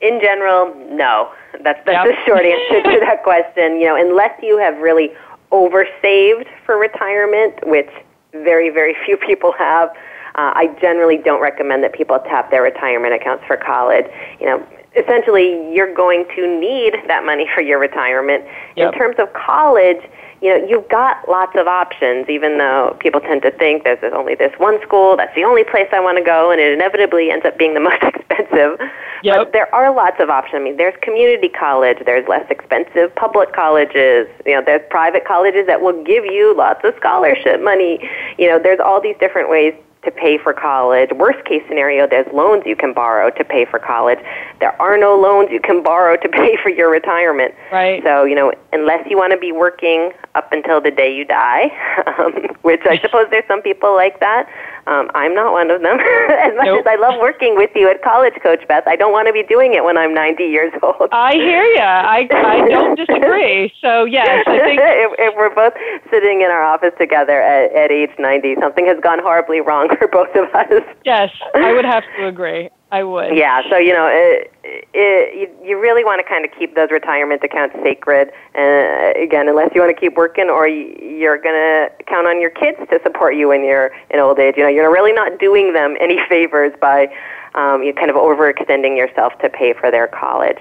[0.00, 1.30] In general, no.
[1.62, 2.06] That's, that's yep.
[2.06, 3.78] the short answer to that question.
[3.78, 5.10] You know, unless you have really
[5.52, 7.90] oversaved for retirement, which
[8.32, 9.90] very, very few people have,
[10.38, 14.06] uh, I generally don't recommend that people tap their retirement accounts for college.
[14.38, 18.44] You know, essentially, you're going to need that money for your retirement.
[18.76, 18.92] Yep.
[18.92, 19.98] In terms of college,
[20.40, 24.36] you know, you've got lots of options, even though people tend to think there's only
[24.36, 27.44] this one school, that's the only place I want to go, and it inevitably ends
[27.44, 28.78] up being the most expensive.
[29.24, 29.36] Yep.
[29.36, 30.60] But there are lots of options.
[30.60, 35.66] I mean, there's community college, there's less expensive public colleges, you know, there's private colleges
[35.66, 38.08] that will give you lots of scholarship money.
[38.38, 41.10] You know, there's all these different ways to pay for college.
[41.12, 44.18] Worst case scenario, there's loans you can borrow to pay for college.
[44.60, 47.54] There are no loans you can borrow to pay for your retirement.
[47.72, 48.02] Right.
[48.04, 51.70] So, you know, unless you want to be working up until the day you die,
[52.18, 52.32] um,
[52.62, 54.48] which I suppose there's some people like that,
[54.88, 55.98] um, I'm not one of them.
[56.30, 56.80] as much nope.
[56.80, 59.42] as I love working with you at College Coach, Beth, I don't want to be
[59.42, 61.10] doing it when I'm 90 years old.
[61.12, 61.80] I hear you.
[61.80, 63.72] I, I don't disagree.
[63.80, 64.80] So, yes, I think.
[64.82, 65.74] if, if we're both
[66.10, 70.08] sitting in our office together at, at age 90, something has gone horribly wrong for
[70.08, 70.82] both of us.
[71.04, 72.70] Yes, I would have to agree.
[72.90, 73.36] I would.
[73.36, 76.90] Yeah, so you know, it, it, you, you really want to kind of keep those
[76.90, 78.32] retirement accounts sacred.
[78.54, 82.40] And uh, again, unless you want to keep working, or you're going to count on
[82.40, 84.54] your kids to support you when you're in old age.
[84.56, 87.12] You know, you're really not doing them any favors by
[87.54, 90.58] um, you kind of overextending yourself to pay for their college.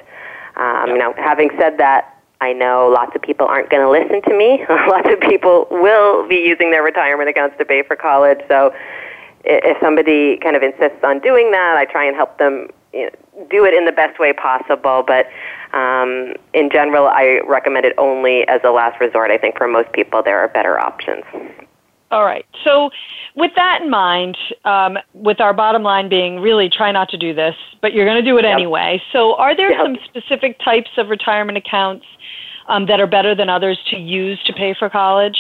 [0.58, 4.22] Um, You know, having said that, I know lots of people aren't going to listen
[4.30, 4.66] to me.
[4.70, 8.40] lots of people will be using their retirement accounts to pay for college.
[8.48, 8.74] So
[9.48, 13.48] if somebody kind of insists on doing that, I try and help them you know,
[13.50, 15.04] do it in the best way possible.
[15.06, 15.28] But
[15.74, 19.32] um, in general, I recommend it only as a last resort.
[19.32, 21.24] I think for most people, there are better options.
[22.10, 22.46] All right.
[22.64, 22.90] So,
[23.36, 27.34] with that in mind, um, with our bottom line being really try not to do
[27.34, 28.54] this, but you're going to do it yep.
[28.54, 29.02] anyway.
[29.12, 29.82] So, are there yep.
[29.84, 32.06] some specific types of retirement accounts
[32.70, 35.38] um, that are better than others to use to pay for college?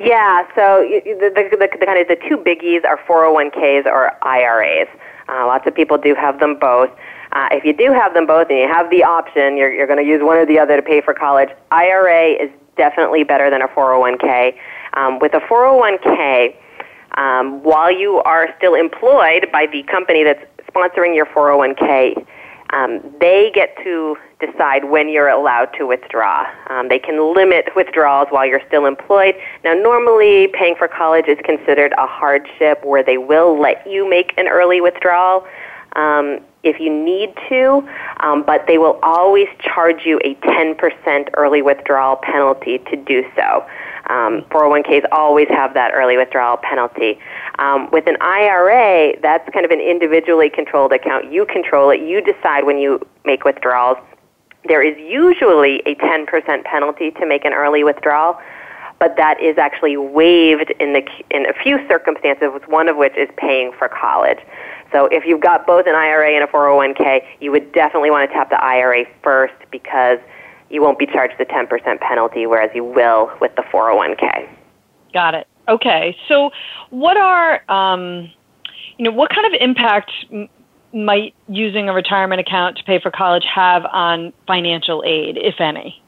[0.00, 0.46] Yeah.
[0.54, 4.88] So, the, the, the, the kind of the two biggies are 401ks or IRAs.
[5.28, 6.90] Uh, lots of people do have them both.
[7.32, 9.98] Uh, if you do have them both and you have the option, you're, you're going
[9.98, 11.48] to use one or the other to pay for college.
[11.70, 14.56] IRA is definitely better than a 401k.
[14.94, 16.54] Um, with a 401k,
[17.16, 22.24] um, while you are still employed by the company that's sponsoring your 401k,
[22.70, 26.46] um, they get to decide when you're allowed to withdraw.
[26.68, 29.34] Um, they can limit withdrawals while you're still employed.
[29.62, 34.32] Now, normally, paying for college is considered a hardship where they will let you make
[34.36, 35.46] an early withdrawal.
[35.94, 37.86] Um, if you need to,
[38.20, 43.64] um, but they will always charge you a 10% early withdrawal penalty to do so.
[44.08, 47.18] Um, 401ks always have that early withdrawal penalty.
[47.58, 51.32] Um, with an IRA, that's kind of an individually controlled account.
[51.32, 52.00] You control it.
[52.00, 53.98] You decide when you make withdrawals.
[54.66, 58.40] There is usually a 10% penalty to make an early withdrawal,
[58.98, 63.28] but that is actually waived in, the, in a few circumstances, one of which is
[63.36, 64.38] paying for college.
[64.92, 68.34] So if you've got both an IRA and a 401k, you would definitely want to
[68.34, 70.18] tap the IRA first because
[70.70, 74.48] you won't be charged the 10% penalty, whereas you will with the 401k.
[75.12, 75.46] Got it.
[75.68, 76.16] Okay.
[76.28, 76.50] So
[76.90, 78.30] what are, um,
[78.98, 80.48] you know, what kind of impact m-
[80.92, 86.00] might using a retirement account to pay for college have on financial aid, if any?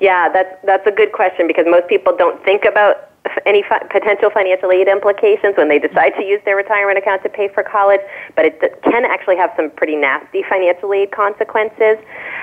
[0.00, 3.08] Yeah, that's that's a good question because most people don't think about
[3.46, 7.28] any fi- potential financial aid implications when they decide to use their retirement account to
[7.28, 8.00] pay for college,
[8.36, 11.98] but it can actually have some pretty nasty financial aid consequences.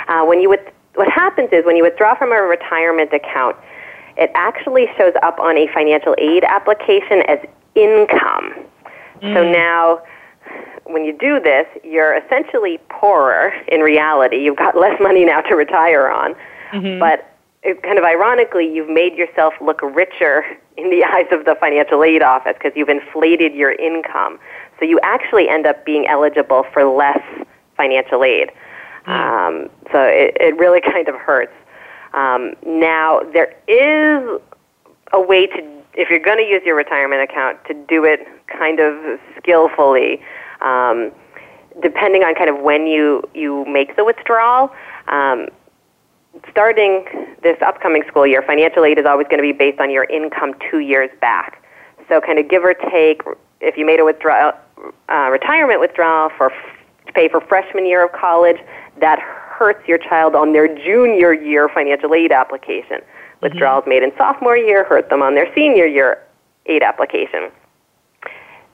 [0.08, 0.60] Uh, when you would,
[0.96, 3.56] what happens is when you withdraw from a retirement account,
[4.18, 7.40] it actually shows up on a financial aid application as
[7.76, 8.54] income.
[9.22, 9.34] Mm.
[9.34, 10.02] So now,
[10.86, 14.38] when you do this, you're essentially poorer in reality.
[14.38, 16.36] You've got less money now to retire on,
[16.72, 17.00] mm-hmm.
[17.00, 17.32] but
[17.64, 20.46] it, kind of ironically, you've made yourself look richer
[20.78, 24.40] in the eyes of the financial aid office because you've inflated your income.
[24.80, 27.22] So you actually end up being eligible for less
[27.76, 28.52] financial aid.
[29.08, 29.12] Mm.
[29.12, 31.54] Um, so it, it really kind of hurts.
[32.13, 34.41] Um, now, there is
[35.13, 35.62] a way to,
[35.94, 40.22] if you're going to use your retirement account, to do it kind of skillfully,
[40.62, 41.12] um,
[41.82, 44.74] depending on kind of when you, you make the withdrawal.
[45.10, 45.50] Um,
[46.50, 47.06] starting
[47.44, 50.54] this upcoming school year, financial aid is always going to be based on your income
[50.72, 51.62] two years back.
[52.08, 53.24] So, kind of give or take,
[53.62, 54.54] if you made a withdrawal,
[55.10, 56.54] uh, retirement withdrawal for
[57.15, 58.58] pay for freshman year of college,
[58.99, 62.99] that hurts your child on their junior year financial aid application.
[62.99, 63.39] Mm-hmm.
[63.41, 66.21] Withdrawals made in sophomore year hurt them on their senior year
[66.65, 67.51] aid application.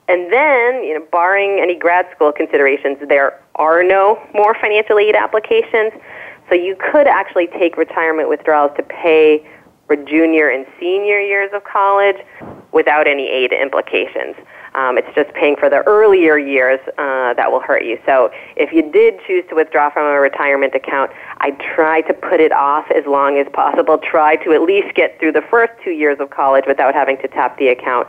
[0.07, 5.15] And then, you know, barring any grad school considerations, there are no more financial aid
[5.15, 5.93] applications.
[6.49, 9.47] So you could actually take retirement withdrawals to pay
[9.87, 12.17] for junior and senior years of college
[12.71, 14.35] without any aid implications.
[14.73, 17.99] Um, it's just paying for the earlier years uh, that will hurt you.
[18.05, 22.39] So if you did choose to withdraw from a retirement account, I'd try to put
[22.39, 23.97] it off as long as possible.
[23.97, 27.27] Try to at least get through the first two years of college without having to
[27.27, 28.07] tap the account.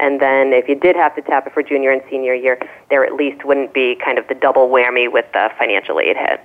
[0.00, 3.04] And then if you did have to tap it for junior and senior year, there
[3.04, 6.40] at least wouldn't be kind of the double whammy with the financial aid hit.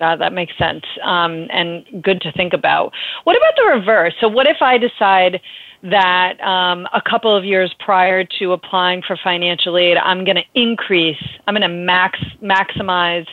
[0.00, 2.92] Uh, that makes sense um, and good to think about.
[3.24, 4.14] What about the reverse?
[4.20, 5.40] So, what if I decide
[5.90, 10.44] that um, a couple of years prior to applying for financial aid, I'm going to
[10.54, 13.26] increase, I'm going to max maximize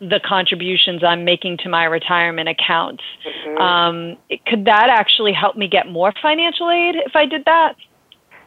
[0.00, 3.02] the contributions I'm making to my retirement accounts.
[3.26, 3.58] Mm-hmm.
[3.58, 7.76] Um, could that actually help me get more financial aid if I did that?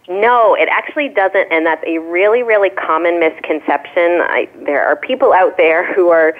[0.10, 4.22] No, it actually doesn't, and that's a really, really common misconception.
[4.22, 6.34] I, there are people out there who are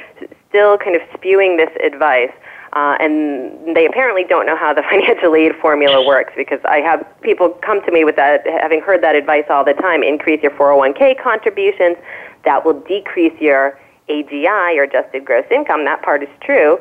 [0.50, 2.32] still kind of spewing this advice.
[2.78, 7.04] Uh, and they apparently don't know how the financial aid formula works because I have
[7.22, 10.04] people come to me with that, having heard that advice all the time.
[10.04, 11.98] Increase your 401k contributions.
[12.46, 15.86] That will decrease your AGI, your adjusted gross income.
[15.86, 16.78] That part is true.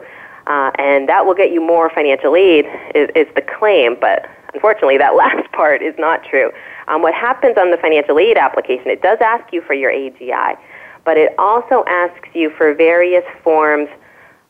[0.46, 3.96] Uh, and that will get you more financial aid, is, is the claim.
[3.98, 6.52] But unfortunately, that last part is not true.
[6.88, 10.58] Um, what happens on the financial aid application, it does ask you for your AGI
[11.04, 13.88] but it also asks you for various forms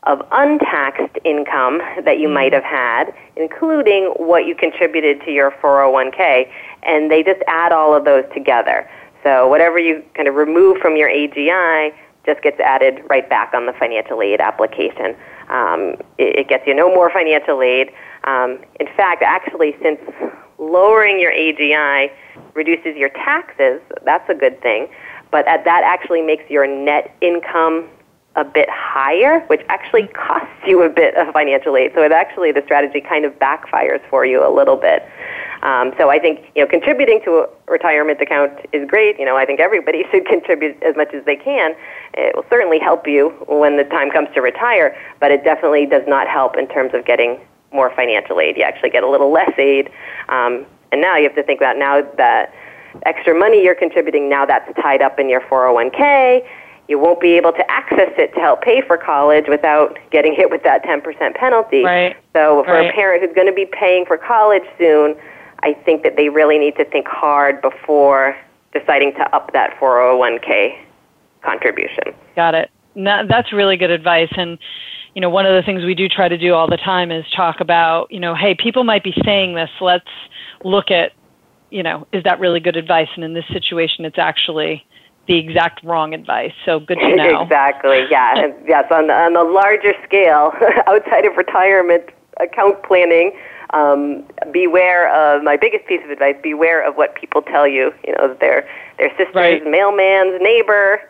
[0.07, 6.51] of untaxed income that you might have had, including what you contributed to your 401k,
[6.85, 8.89] and they just add all of those together.
[9.23, 11.93] So whatever you kind of remove from your AGI
[12.25, 15.17] just gets added right back on the financial aid application.
[15.49, 17.91] Um, it, it, gets you no more financial aid.
[18.25, 20.01] Um, in fact, actually, since
[20.59, 22.11] lowering your AGI
[22.55, 23.81] reduces your taxes.
[24.05, 24.89] That's a good thing.
[25.31, 27.89] But that actually makes your net income
[28.37, 31.93] a bit higher, which actually costs you a bit of financial aid.
[31.95, 35.09] So it actually, the strategy kind of backfires for you a little bit.
[35.63, 39.19] Um, so I think you know contributing to a retirement account is great.
[39.19, 41.75] You know I think everybody should contribute as much as they can.
[42.15, 46.05] It will certainly help you when the time comes to retire, but it definitely does
[46.07, 47.41] not help in terms of getting
[47.73, 48.57] more financial aid.
[48.57, 49.91] You actually get a little less aid,
[50.29, 52.55] um, and now you have to think about now that
[53.05, 56.47] extra money you're contributing now that's tied up in your 401k
[56.89, 60.51] you won't be able to access it to help pay for college without getting hit
[60.51, 61.83] with that 10% penalty.
[61.83, 62.17] Right.
[62.33, 62.91] So for right.
[62.91, 65.17] a parent who's going to be paying for college soon,
[65.63, 68.37] I think that they really need to think hard before
[68.73, 70.79] deciding to up that 401k
[71.43, 72.15] contribution.
[72.35, 72.71] Got it.
[72.95, 74.59] No, that's really good advice and
[75.15, 77.25] you know one of the things we do try to do all the time is
[77.35, 80.09] talk about, you know, hey, people might be saying this, let's
[80.63, 81.13] look at
[81.71, 84.87] you know, is that really good advice and in this situation it's actually
[85.27, 86.53] the exact wrong advice.
[86.65, 87.43] So good to know.
[87.43, 88.05] exactly.
[88.11, 88.53] Yeah.
[88.67, 88.85] yes.
[88.91, 90.53] On on the larger scale,
[90.87, 92.05] outside of retirement
[92.41, 93.33] account planning,
[93.71, 96.37] um, beware of my biggest piece of advice.
[96.43, 97.93] Beware of what people tell you.
[98.07, 98.69] You know, their
[98.99, 99.67] their sister's right.
[99.67, 101.01] mailman's neighbor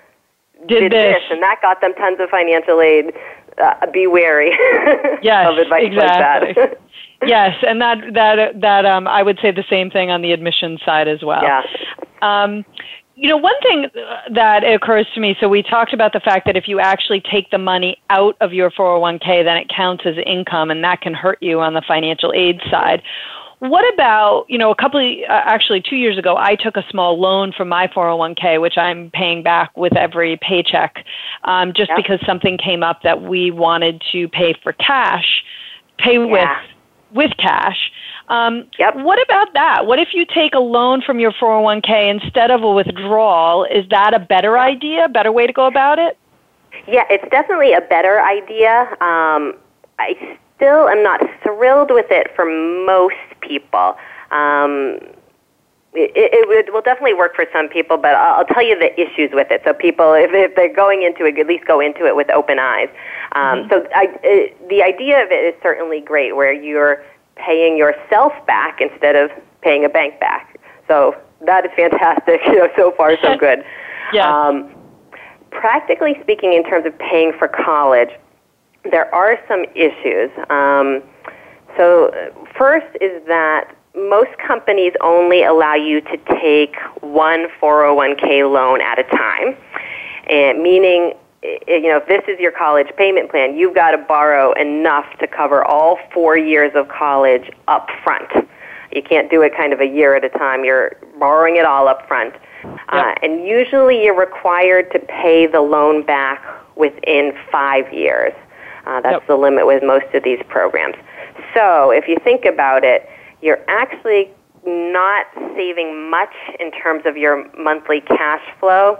[0.66, 1.16] did, did this.
[1.16, 1.22] this.
[1.30, 3.12] and that got them tons of financial aid.
[3.58, 4.50] Uh, be wary
[5.22, 6.48] yes, of advice exactly.
[6.48, 6.80] like that.
[7.26, 10.78] yes, and that that that um, I would say the same thing on the admission
[10.84, 11.42] side as well.
[11.42, 11.62] Yeah.
[12.20, 12.66] Um,
[13.16, 13.86] you know, one thing
[14.30, 17.50] that occurs to me, so we talked about the fact that if you actually take
[17.50, 21.38] the money out of your 401k, then it counts as income, and that can hurt
[21.40, 23.02] you on the financial aid side.
[23.60, 26.84] What about, you know, a couple of, uh, actually two years ago, I took a
[26.90, 31.02] small loan from my 401k, which I'm paying back with every paycheck,
[31.44, 31.96] um, just yep.
[31.96, 35.42] because something came up that we wanted to pay for cash,
[35.96, 36.26] pay yeah.
[36.26, 36.76] with
[37.12, 37.90] with cash.
[38.28, 38.96] Um, yep.
[38.96, 39.86] What about that?
[39.86, 43.64] What if you take a loan from your 401k instead of a withdrawal?
[43.64, 46.18] Is that a better idea, better way to go about it?
[46.88, 48.82] Yeah, it's definitely a better idea.
[49.00, 49.54] Um,
[49.98, 53.96] I still am not thrilled with it for most people.
[54.30, 54.98] Um,
[55.94, 58.92] it, it, would, will definitely work for some people, but I'll, I'll tell you the
[59.00, 59.62] issues with it.
[59.64, 62.58] So people, if, if they're going into it, at least go into it with open
[62.58, 62.88] eyes.
[63.32, 63.70] Um, mm-hmm.
[63.70, 67.02] So I, it, the idea of it is certainly great, where you're
[67.36, 69.30] paying yourself back instead of
[69.62, 70.58] paying a bank back.
[70.88, 72.40] So that is fantastic.
[72.46, 73.64] You know, so far so good.
[74.12, 74.28] yeah.
[74.28, 74.70] Um,
[75.50, 78.10] practically speaking, in terms of paying for college,
[78.90, 80.30] there are some issues.
[80.50, 81.02] Um,
[81.76, 82.10] so
[82.56, 89.04] first is that most companies only allow you to take one 401k loan at a
[89.04, 89.56] time,
[90.28, 94.52] and meaning you know, if this is your college payment plan, you've got to borrow
[94.52, 98.30] enough to cover all four years of college up front.
[98.92, 100.64] You can't do it kind of a year at a time.
[100.64, 102.34] You're borrowing it all up front.
[102.64, 102.78] Yep.
[102.88, 106.42] Uh, and usually you're required to pay the loan back
[106.76, 108.32] within five years.
[108.86, 109.26] Uh, that's yep.
[109.26, 110.96] the limit with most of these programs.
[111.54, 113.08] So if you think about it,
[113.42, 114.30] you're actually
[114.64, 118.98] not saving much in terms of your monthly cash flow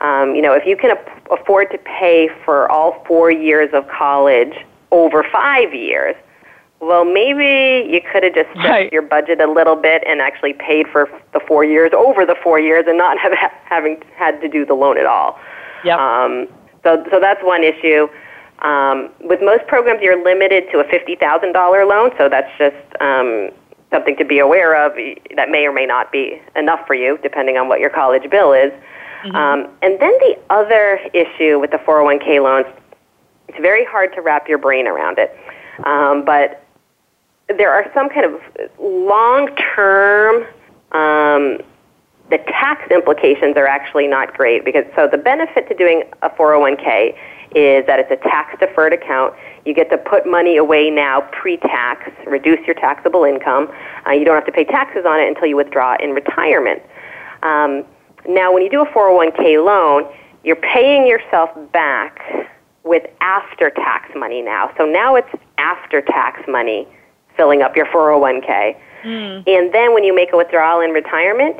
[0.00, 0.96] um, you know, if you can
[1.30, 4.54] afford to pay for all four years of college
[4.90, 6.14] over five years,
[6.80, 8.92] well, maybe you could have just stretched right.
[8.92, 12.60] your budget a little bit and actually paid for the four years over the four
[12.60, 13.32] years and not have
[13.64, 15.38] having had to do the loan at all.
[15.84, 15.98] Yep.
[15.98, 16.48] Um,
[16.84, 18.08] so, so that's one issue.
[18.60, 22.76] Um, with most programs, you're limited to a fifty thousand dollar loan, so that's just
[23.00, 23.50] um,
[23.90, 24.92] something to be aware of.
[25.36, 28.52] That may or may not be enough for you, depending on what your college bill
[28.52, 28.72] is.
[29.24, 29.36] Mm-hmm.
[29.36, 32.66] Um, and then the other issue with the 401k loans,
[33.48, 35.36] it's very hard to wrap your brain around it.
[35.84, 36.64] Um, but
[37.48, 38.40] there are some kind of
[38.78, 40.42] long-term,
[40.92, 41.58] um,
[42.30, 47.16] the tax implications are actually not great because so the benefit to doing a 401k
[47.54, 49.34] is that it's a tax-deferred account.
[49.64, 53.72] You get to put money away now pre-tax, reduce your taxable income.
[54.06, 56.82] Uh, you don't have to pay taxes on it until you withdraw in retirement.
[57.42, 57.84] Um,
[58.26, 60.10] now, when you do a 401k loan,
[60.44, 62.48] you're paying yourself back
[62.84, 64.72] with after tax money now.
[64.78, 66.88] So now it's after tax money
[67.36, 68.76] filling up your 401k.
[69.04, 69.44] Mm.
[69.46, 71.56] And then when you make a withdrawal in retirement,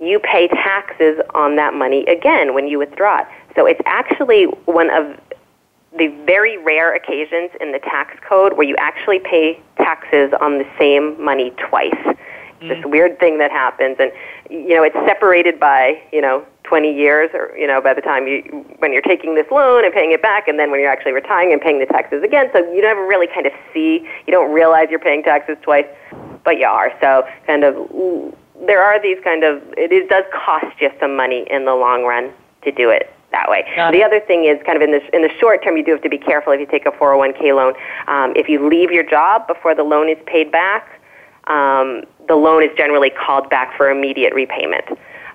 [0.00, 3.26] you pay taxes on that money again when you withdraw it.
[3.54, 5.18] So it's actually one of
[5.96, 10.66] the very rare occasions in the tax code where you actually pay taxes on the
[10.78, 12.16] same money twice.
[12.60, 12.68] Mm.
[12.68, 14.10] This weird thing that happens, and
[14.50, 18.26] you know it's separated by you know 20 years, or you know by the time
[18.26, 18.42] you
[18.78, 21.52] when you're taking this loan and paying it back, and then when you're actually retiring
[21.52, 22.50] and paying the taxes again.
[22.52, 25.86] So you never really kind of see, you don't realize you're paying taxes twice.
[26.44, 26.92] but you are.
[27.00, 27.74] So kind of
[28.66, 32.04] there are these kind of it is, does cost you some money in the long
[32.04, 32.32] run
[32.62, 33.64] to do it that way.
[33.76, 34.04] Got the it.
[34.04, 36.08] other thing is kind of in the in the short term, you do have to
[36.08, 37.74] be careful if you take a 401k loan.
[38.06, 41.00] Um, if you leave your job before the loan is paid back,
[41.46, 44.84] um, the loan is generally called back for immediate repayment.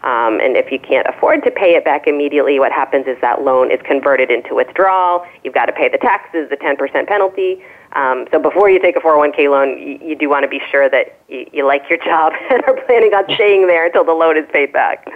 [0.03, 3.41] Um, and if you can't afford to pay it back immediately, what happens is that
[3.43, 5.25] loan is converted into withdrawal.
[5.43, 7.63] You've got to pay the taxes, the 10% penalty.
[7.93, 10.89] Um, so before you take a 401k loan, you, you do want to be sure
[10.89, 14.37] that you, you like your job and are planning on staying there until the loan
[14.37, 15.07] is paid back.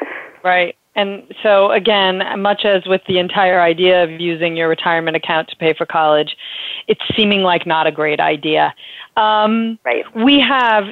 [0.43, 0.78] Right.
[0.98, 5.56] And so, again, much as with the entire idea of using your retirement account to
[5.56, 6.36] pay for college,
[6.88, 8.74] it's seeming like not a great idea.
[9.16, 10.04] Um, right.
[10.16, 10.86] We have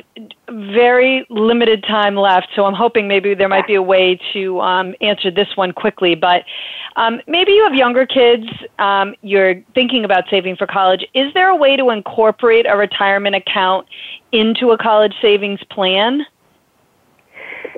[0.48, 4.94] very limited time left, so I'm hoping maybe there might be a way to um,
[5.02, 6.14] answer this one quickly.
[6.14, 6.44] But
[6.98, 8.46] um, maybe you have younger kids,
[8.78, 11.04] um, you're thinking about saving for college.
[11.16, 13.88] Is there a way to incorporate a retirement account
[14.32, 16.22] into a college savings plan?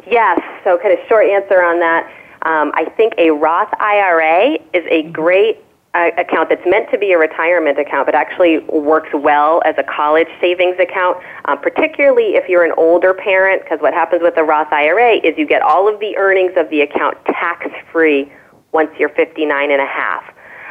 [0.10, 0.40] Yes.
[0.66, 2.10] So, kind of short answer on that.
[2.44, 5.60] Um, I think a Roth IRA is a great
[5.94, 9.84] uh, account that's meant to be a retirement account, but actually works well as a
[9.84, 14.44] college savings account, um, particularly if you're an older parent, because what happens with a
[14.44, 18.32] Roth IRA is you get all of the earnings of the account tax free
[18.74, 20.24] once you're 59 and a half.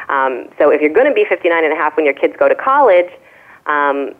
[0.07, 2.47] Um, so if you're going to be 59 and a half when your kids go
[2.47, 3.09] to college,
[3.65, 4.13] um,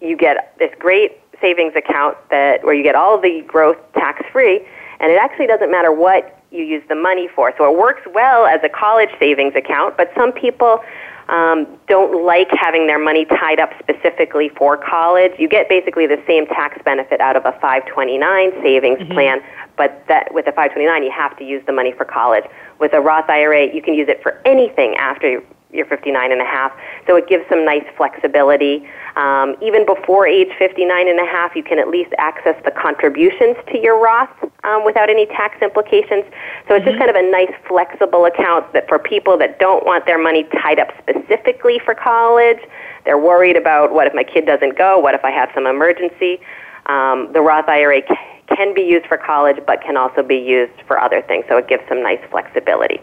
[0.00, 4.66] you get this great savings account that where you get all the growth tax free,
[4.98, 7.52] and it actually doesn't matter what you use the money for.
[7.56, 10.82] So it works well as a college savings account, but some people
[11.28, 15.32] um, don't like having their money tied up specifically for college.
[15.38, 19.12] You get basically the same tax benefit out of a 529 savings Mm-hmm.
[19.12, 19.40] plan,
[19.76, 22.44] but that with a 529 you have to use the money for college.
[22.80, 25.42] With a Roth IRA, you can use it for anything after
[25.72, 26.72] you're 59 and a half.
[27.06, 28.88] So it gives some nice flexibility.
[29.16, 33.56] Um, even before age 59 and a half, you can at least access the contributions
[33.72, 34.30] to your Roth
[34.64, 36.24] um, without any tax implications.
[36.68, 40.06] So it's just kind of a nice flexible account that for people that don't want
[40.06, 42.58] their money tied up specifically for college,
[43.04, 46.40] they're worried about what if my kid doesn't go, what if I have some emergency.
[46.86, 50.72] Um, the Roth IRA c- can be used for college, but can also be used
[50.86, 51.44] for other things.
[51.48, 53.00] So it gives some nice flexibility.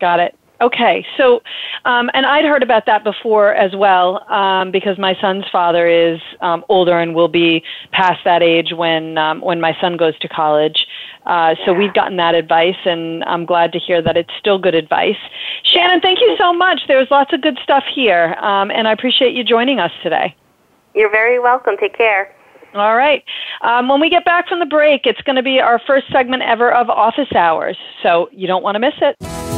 [0.00, 0.34] Got it.
[0.60, 1.40] Okay, so,
[1.84, 6.18] um, and I'd heard about that before as well, um, because my son's father is
[6.40, 10.28] um, older and will be past that age when um, when my son goes to
[10.28, 10.84] college.
[11.26, 14.74] Uh, so we've gotten that advice, and I'm glad to hear that it's still good
[14.74, 15.16] advice.
[15.62, 16.80] Shannon, thank you so much.
[16.88, 20.34] There was lots of good stuff here, um, and I appreciate you joining us today.
[20.92, 21.76] You're very welcome.
[21.78, 22.34] Take care.
[22.74, 23.22] All right.
[23.62, 26.42] Um, when we get back from the break, it's going to be our first segment
[26.42, 29.57] ever of Office Hours, so you don't want to miss it.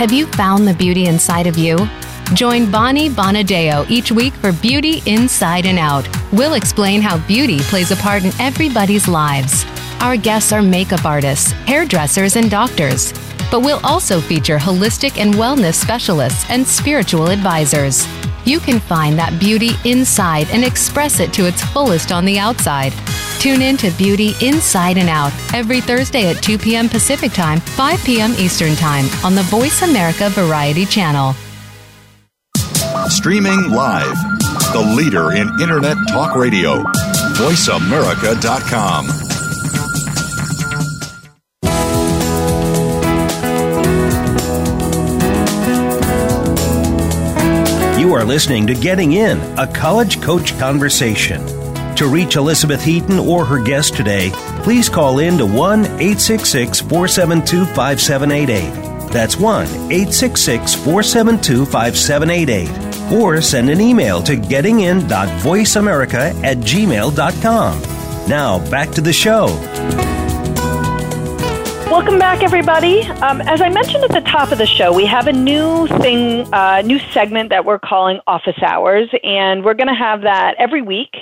[0.00, 1.76] Have you found the beauty inside of you?
[2.32, 6.08] Join Bonnie Bonadeo each week for Beauty Inside and Out.
[6.32, 9.66] We'll explain how beauty plays a part in everybody's lives.
[10.00, 13.12] Our guests are makeup artists, hairdressers, and doctors.
[13.50, 18.08] But we'll also feature holistic and wellness specialists and spiritual advisors.
[18.46, 22.94] You can find that beauty inside and express it to its fullest on the outside.
[23.40, 26.90] Tune in to Beauty Inside and Out every Thursday at 2 p.m.
[26.90, 28.32] Pacific Time, 5 p.m.
[28.32, 31.32] Eastern Time on the Voice America Variety Channel.
[33.08, 34.14] Streaming live.
[34.74, 36.82] The leader in internet talk radio.
[37.38, 39.06] VoiceAmerica.com.
[47.98, 51.59] You are listening to Getting In, a college coach conversation.
[52.00, 54.30] To reach Elizabeth Heaton or her guest today,
[54.62, 59.12] please call in to 1 866 472 5788.
[59.12, 63.12] That's 1 866 472 5788.
[63.12, 67.82] Or send an email to gettingin.voiceamerica at gmail.com.
[68.26, 69.48] Now, back to the show.
[71.90, 73.02] Welcome back, everybody.
[73.02, 76.48] Um, as I mentioned at the top of the show, we have a new thing,
[76.54, 80.80] uh, new segment that we're calling Office Hours, and we're going to have that every
[80.80, 81.14] week.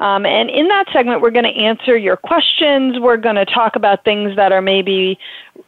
[0.00, 2.98] Um, and in that segment, we're going to answer your questions.
[3.00, 5.18] We're going to talk about things that are maybe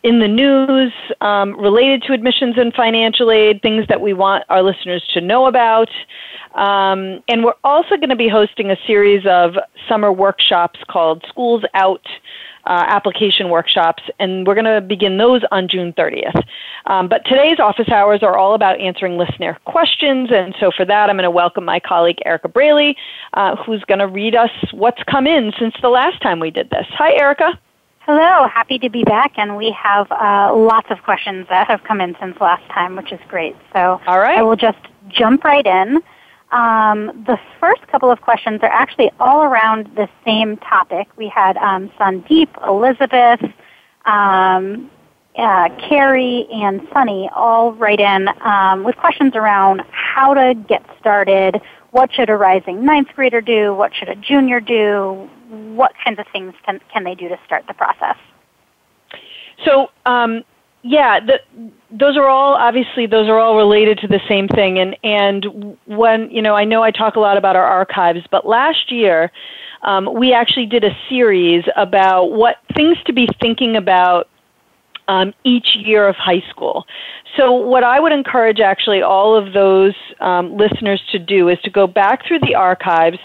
[0.03, 4.63] in the news um, related to admissions and financial aid, things that we want our
[4.63, 5.91] listeners to know about.
[6.55, 9.55] Um, and we're also going to be hosting a series of
[9.89, 12.07] summer workshops called Schools Out
[12.67, 16.45] uh, application workshops, and we're going to begin those on June 30th.
[16.87, 21.11] Um, but today's office hours are all about answering listener questions, and so for that,
[21.11, 22.97] I'm going to welcome my colleague Erica Braley,
[23.35, 26.71] uh, who's going to read us what's come in since the last time we did
[26.71, 26.87] this.
[26.91, 27.59] Hi, Erica.
[28.01, 32.01] Hello, happy to be back, and we have uh, lots of questions that have come
[32.01, 33.55] in since last time, which is great.
[33.73, 34.39] So all right.
[34.39, 36.01] I will just jump right in.
[36.53, 41.09] Um, the first couple of questions are actually all around the same topic.
[41.17, 43.41] We had um, Sandeep, Elizabeth,
[44.05, 44.91] um,
[45.37, 51.61] uh, Carrie, and Sunny all write in um, with questions around how to get started,
[51.93, 56.27] what should a rising ninth grader do, what should a junior do, what kinds of
[56.33, 58.17] things can, can they do to start the process.
[59.65, 60.45] So, um,
[60.83, 61.41] yeah, the,
[61.93, 64.79] those are all obviously those are all related to the same thing.
[64.79, 68.47] And and when you know, I know I talk a lot about our archives, but
[68.47, 69.31] last year
[69.83, 74.29] um, we actually did a series about what things to be thinking about
[75.09, 76.87] um, each year of high school.
[77.37, 81.71] So, what I would encourage actually all of those um, listeners to do is to
[81.71, 83.19] go back through the archives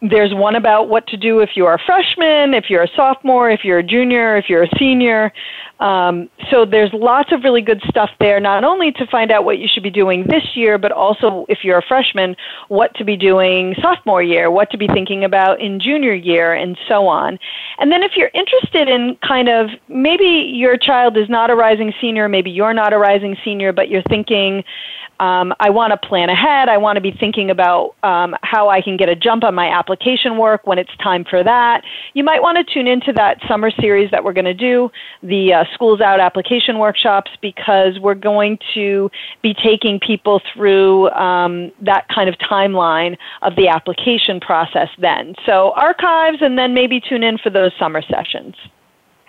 [0.00, 3.64] there's one about what to do if you're a freshman, if you're a sophomore, if
[3.64, 5.32] you're a junior, if you're a senior.
[5.80, 9.58] Um, so there's lots of really good stuff there, not only to find out what
[9.58, 12.36] you should be doing this year, but also if you're a freshman,
[12.68, 16.76] what to be doing sophomore year, what to be thinking about in junior year, and
[16.88, 17.38] so on.
[17.78, 20.24] And then if you're interested in kind of maybe
[20.54, 24.02] your child is not a rising senior, maybe you're not a rising senior, but you're
[24.02, 24.64] thinking,
[25.20, 26.68] um, I want to plan ahead.
[26.68, 29.68] I want to be thinking about um, how I can get a jump on my
[29.68, 31.82] application work when it's time for that.
[32.14, 34.90] You might want to tune into that summer series that we're going to do,
[35.22, 39.10] the uh, Schools Out application workshops, because we're going to
[39.42, 45.34] be taking people through um, that kind of timeline of the application process then.
[45.46, 48.54] So archives and then maybe tune in for those summer sessions.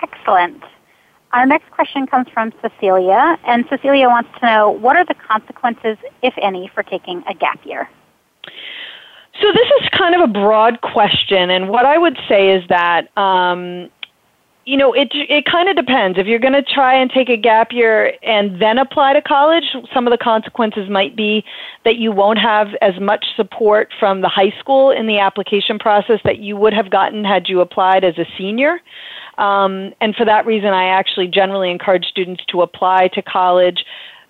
[0.01, 0.63] Excellent.
[1.31, 5.97] Our next question comes from Cecilia, and Cecilia wants to know what are the consequences,
[6.23, 7.87] if any, for taking a gap year?
[9.41, 13.15] So this is kind of a broad question, and what I would say is that
[13.17, 13.89] um,
[14.65, 16.17] you know it it kind of depends.
[16.17, 19.63] If you're going to try and take a gap year and then apply to college,
[19.93, 21.45] some of the consequences might be
[21.85, 26.19] that you won't have as much support from the high school in the application process
[26.25, 28.79] that you would have gotten had you applied as a senior.
[29.39, 33.85] Um, and for that reason, I actually generally encourage students to apply to college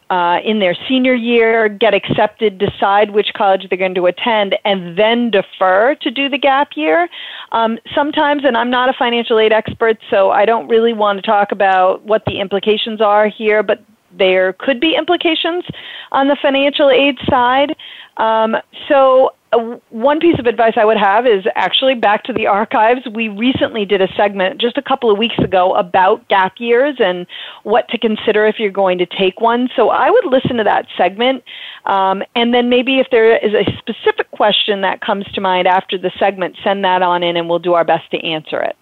[0.10, 4.97] uh, in their senior year, get accepted, decide which college they're going to attend, and
[4.97, 7.07] then defer to do the gap year.
[7.51, 11.22] Um, sometimes, and I'm not a financial aid expert, so I don't really want to
[11.22, 15.64] talk about what the implications are here, but there could be implications
[16.12, 17.76] on the financial aid side.
[18.18, 18.55] Um,
[18.88, 23.02] so one piece of advice I would have is actually back to the archives.
[23.12, 27.26] We recently did a segment just a couple of weeks ago about gap years and
[27.64, 29.70] what to consider if you're going to take one.
[29.76, 31.43] So I would listen to that segment.
[31.86, 35.97] Um, and then maybe if there is a specific question that comes to mind after
[35.97, 38.76] the segment, send that on in and we'll do our best to answer it.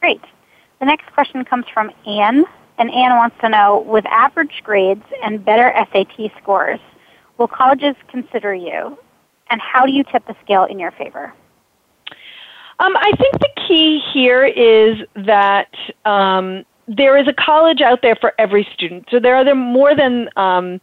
[0.00, 0.22] Great.
[0.80, 2.44] The next question comes from Anne.
[2.78, 6.80] And Anne wants to know with average grades and better SAT scores,
[7.42, 8.96] will colleges consider you?
[9.50, 11.34] And how do you tip the scale in your favor?
[12.78, 15.74] Um, I think the key here is that
[16.04, 19.08] um, there is a college out there for every student.
[19.10, 20.80] So there are more than um,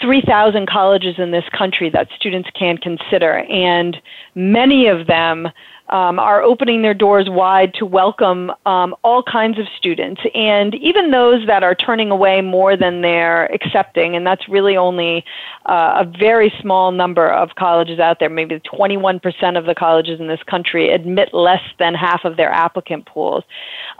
[0.00, 3.96] 3,000 colleges in this country that students can consider, and
[4.34, 5.48] many of them
[5.88, 11.12] um, are opening their doors wide to welcome um, all kinds of students, and even
[11.12, 15.24] those that are turning away more than they're accepting, and that's really only
[15.66, 18.28] uh, a very small number of colleges out there.
[18.28, 19.20] Maybe 21%
[19.56, 23.44] of the colleges in this country admit less than half of their applicant pools.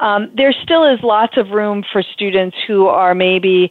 [0.00, 3.70] Um, there still is lots of room for students who are maybe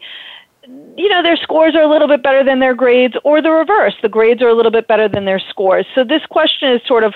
[0.97, 3.93] you know, their scores are a little bit better than their grades, or the reverse,
[4.01, 5.85] the grades are a little bit better than their scores.
[5.93, 7.13] So this question is sort of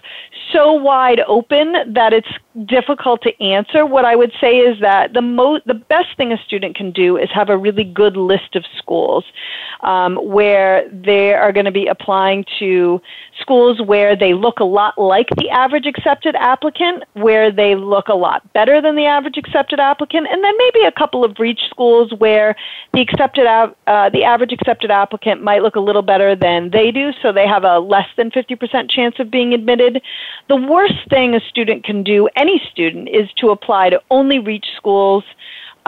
[0.52, 2.28] so wide open that it's
[2.66, 3.86] difficult to answer.
[3.86, 7.18] What I would say is that the mo- the best thing a student can do
[7.18, 9.24] is have a really good list of schools
[9.82, 13.02] um, where they are going to be applying to
[13.40, 18.16] schools where they look a lot like the average accepted applicant, where they look a
[18.16, 22.12] lot better than the average accepted applicant, and then maybe a couple of reach schools
[22.18, 22.56] where
[22.94, 23.46] the accepted
[23.88, 27.48] uh, the average accepted applicant might look a little better than they do, so they
[27.48, 30.02] have a less than 50% chance of being admitted.
[30.48, 34.66] The worst thing a student can do, any student, is to apply to only reach
[34.78, 35.24] schools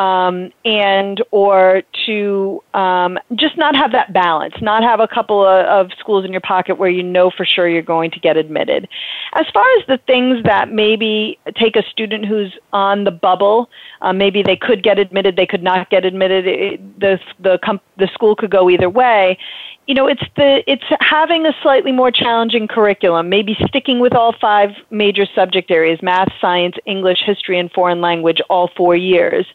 [0.01, 5.65] um, and or to um, just not have that balance, not have a couple of,
[5.65, 8.87] of, schools in your pocket where you know for sure you're going to get admitted.
[9.33, 13.69] As far as the things that maybe take a student who's on the bubble,
[14.01, 16.47] uh, maybe they could get admitted, they could not get admitted.
[16.47, 19.37] It, the the com- the school could go either way
[19.87, 24.33] you know it's the it's having a slightly more challenging curriculum maybe sticking with all
[24.39, 29.45] five major subject areas math science english history and foreign language all four years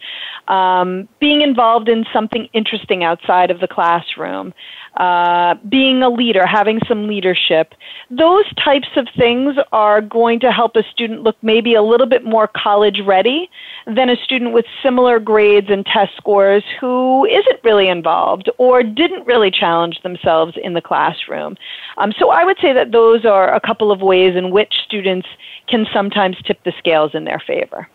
[0.49, 4.53] um, being involved in something interesting outside of the classroom
[4.97, 7.75] uh, being a leader, having some leadership.
[8.11, 12.25] Those types of things are going to help a student look maybe a little bit
[12.25, 13.51] more college ready
[13.87, 19.27] than a student with similar grades and test scores who isn't really involved or didn't
[19.27, 21.57] really challenge themselves in the classroom.
[21.99, 25.29] Um, so I would say that those are a couple of ways in which students
[25.69, 27.87] can sometimes tip the scales in their favor.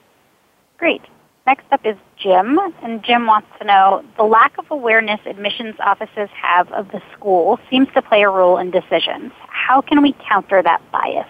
[0.78, 1.02] Great.
[1.48, 6.30] Next up is Jim, and Jim wants to know the lack of awareness admissions offices
[6.40, 9.32] have of the school seems to play a role in decisions.
[9.48, 11.28] How can we counter that bias?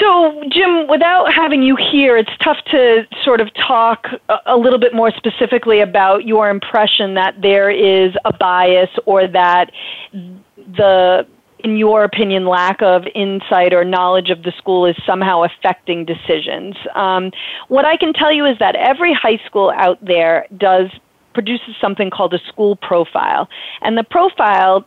[0.00, 4.08] So, Jim, without having you here, it's tough to sort of talk
[4.46, 9.70] a, little bit more specifically about your impression that there is a bias or that
[10.12, 11.24] the
[11.64, 16.76] in your opinion, lack of insight or knowledge of the school is somehow affecting decisions.
[16.94, 17.32] Um,
[17.68, 20.90] what I can tell you is that every high school out there does
[21.32, 23.48] produces something called a school profile,
[23.80, 24.84] and the profile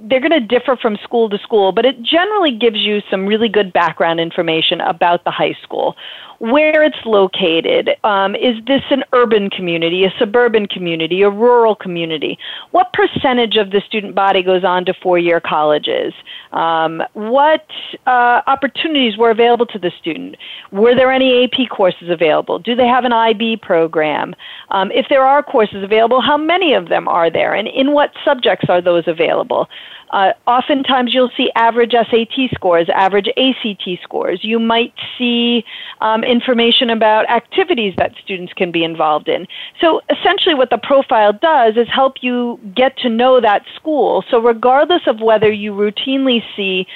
[0.00, 3.48] they're going to differ from school to school, but it generally gives you some really
[3.48, 5.96] good background information about the high school
[6.42, 7.90] where it's located.
[8.02, 12.36] Um, is this an urban community, a suburban community, a rural community?
[12.72, 16.12] What percentage of the student body goes on to four year colleges?
[16.50, 17.64] Um, what
[18.08, 20.36] uh, opportunities were available to the student?
[20.72, 22.58] Were there any AP courses available?
[22.58, 24.34] Do they have an IB program?
[24.72, 27.54] Um, if there are courses available, how many of them are there?
[27.54, 29.68] And in what subjects are those available?
[30.12, 34.40] Uh, oftentimes, you'll see average SAT scores, average ACT scores.
[34.42, 35.64] You might see
[36.00, 39.46] um, information about activities that students can be involved in.
[39.80, 44.22] So, essentially, what the profile does is help you get to know that school.
[44.30, 46.86] So, regardless of whether you routinely see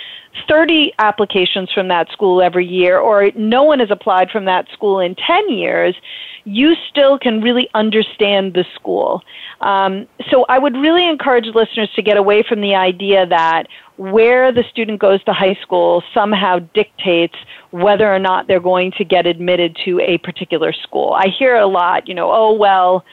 [0.49, 5.01] 30 applications from that school every year or no one has applied from that school
[5.01, 5.95] in 10 years,
[6.47, 9.21] you still can really understand the school.
[9.61, 13.65] Um, so I would really encourage listeners to get away from the idea that
[13.97, 17.35] where the student goes to high school somehow dictates
[17.73, 21.15] whether or not they're going to get admitted to a particular school.
[21.15, 23.05] I hear a lot, you know, oh, well,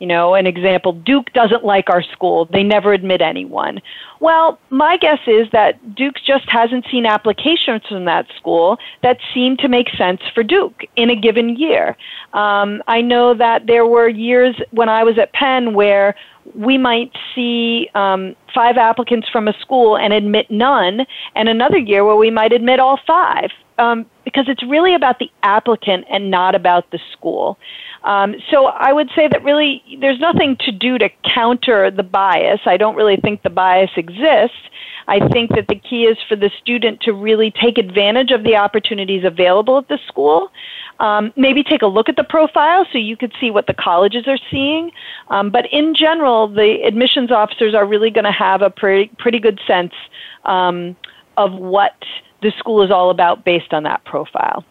[0.00, 2.46] you know, an example, Duke doesn't like our school.
[2.46, 3.80] They never admit anyone.
[4.18, 9.58] Well, my guess is that Duke just hasn't seen applications from that school that seem
[9.58, 11.96] to make sense for Duke in a given year.
[12.32, 16.14] Um, I know that there were years when I was at Penn where
[16.54, 22.04] we might see um, five applicants from a school and admit none, and another year
[22.04, 23.50] where we might admit all five.
[23.78, 27.58] Um, because it's really about the applicant and not about the school.
[28.04, 32.60] Um, so I would say that really there's nothing to do to counter the bias.
[32.66, 34.58] I don't really think the bias exists.
[35.08, 38.56] I think that the key is for the student to really take advantage of the
[38.56, 40.50] opportunities available at the school.
[41.00, 44.28] Um, maybe take a look at the profile so you could see what the colleges
[44.28, 44.92] are seeing.
[45.28, 49.38] Um, but in general, the admissions officers are really going to have a pretty, pretty
[49.38, 49.94] good sense
[50.44, 50.94] um,
[51.38, 51.94] of what
[52.42, 54.62] the school is all about based on that profile.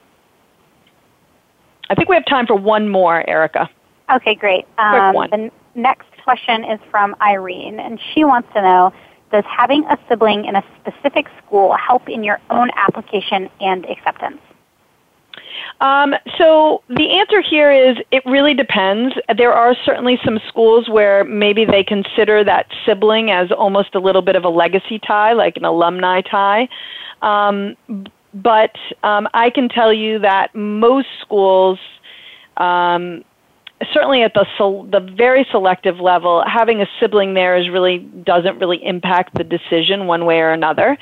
[1.90, 3.68] I think we have time for one more, Erica.
[4.14, 4.66] Okay, great.
[4.78, 5.30] Um, one.
[5.32, 8.94] The next question is from Irene, and she wants to know
[9.32, 14.40] Does having a sibling in a specific school help in your own application and acceptance?
[15.82, 19.16] Um, so the answer here is it really depends.
[19.38, 24.22] There are certainly some schools where maybe they consider that sibling as almost a little
[24.22, 26.68] bit of a legacy tie, like an alumni tie.
[27.22, 27.76] Um,
[28.34, 31.80] but um, I can tell you that most schools,
[32.58, 33.24] um,
[33.94, 34.46] certainly at the
[34.92, 40.06] the very selective level, having a sibling there is really doesn't really impact the decision
[40.06, 40.98] one way or another.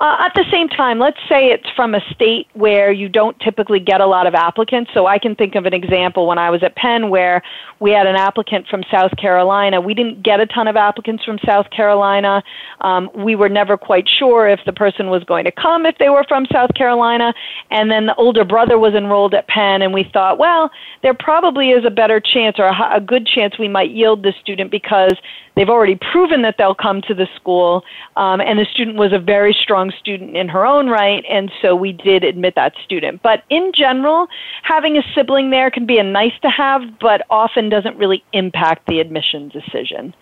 [0.00, 3.78] Uh, at the same time, let's say it's from a state where you don't typically
[3.78, 4.90] get a lot of applicants.
[4.92, 7.42] So I can think of an example when I was at Penn where
[7.78, 9.80] we had an applicant from South Carolina.
[9.80, 12.42] We didn't get a ton of applicants from South Carolina.
[12.80, 16.08] Um, we were never quite sure if the person was going to come if they
[16.08, 17.32] were from South Carolina.
[17.70, 20.70] And then the older brother was enrolled at Penn, and we thought, well,
[21.02, 24.34] there probably is a better chance or a, a good chance we might yield this
[24.36, 25.14] student because
[25.54, 27.84] they've already proven that they'll come to the school,
[28.16, 29.52] um, and the student was a very
[29.84, 33.22] strong student in her own right, and so we did admit that student.
[33.22, 34.26] But in general,
[34.62, 38.86] having a sibling there can be a nice to have, but often doesn't really impact
[38.86, 40.14] the admission decision.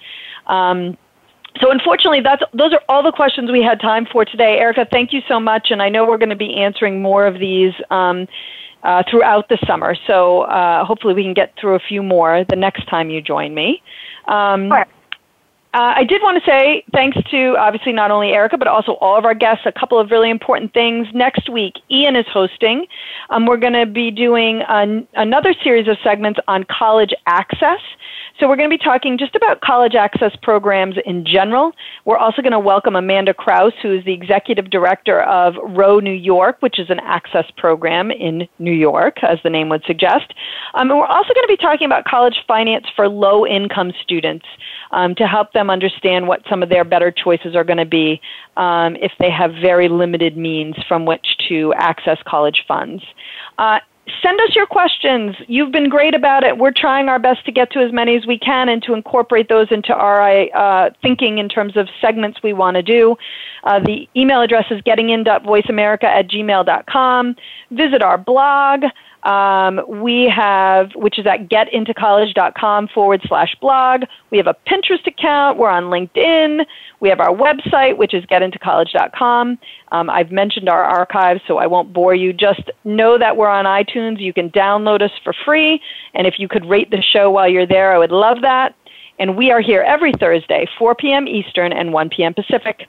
[0.47, 0.97] Um,
[1.61, 4.59] so unfortunately, that's those are all the questions we had time for today.
[4.59, 7.39] Erica, thank you so much, and I know we're going to be answering more of
[7.39, 7.73] these.
[7.91, 8.27] Um,
[8.85, 12.57] uh, throughout the summer, so uh, hopefully we can get through a few more the
[12.57, 13.81] next time you join me.
[14.27, 14.85] Um, sure.
[15.75, 19.17] Uh, I did want to say thanks to obviously not only Erica, but also all
[19.17, 21.09] of our guests, a couple of really important things.
[21.15, 22.87] Next week, Ian is hosting.
[23.31, 27.81] Um, we're going to be doing an, another series of segments on college access.
[28.41, 31.73] So we're going to be talking just about college access programs in general.
[32.05, 36.13] We're also going to welcome Amanda Kraus, who is the executive director of Row New
[36.13, 40.33] York, which is an access program in New York, as the name would suggest.
[40.75, 44.47] Um, and we're also going to be talking about college finance for low income students
[44.91, 48.21] um, to help them understand what some of their better choices are going to be
[48.57, 53.03] um, if they have very limited means from which to access college funds.
[53.59, 53.79] Uh,
[54.23, 55.37] send us your questions.
[55.47, 56.59] You've been great about it.
[56.59, 59.49] We're trying our best to get to as many as we can and to incorporate
[59.49, 60.21] those into our
[60.55, 63.17] uh, thinking in terms of segments we want to do.
[63.65, 67.37] Uh, the email address is gettingin.voiceamerica at gmail.com.
[67.71, 68.83] Visit our blog.
[69.23, 74.03] Um, we have, which is at getintocollege.com forward slash blog.
[74.31, 75.59] We have a Pinterest account.
[75.59, 76.67] We're on LinkedIn.
[77.01, 79.59] We have our website, which is getintocollege.com.
[79.93, 82.33] Um, I've mentioned our archives, so I won't bore you.
[82.33, 84.21] Just know that we're on iTunes.
[84.21, 85.81] You can download us for free.
[86.15, 88.75] And if you could rate the show while you're there, I would love that.
[89.19, 91.29] And we are here every Thursday, 4 p.m.
[91.29, 92.35] Eastern and 1 p.m.
[92.35, 92.89] Pacific.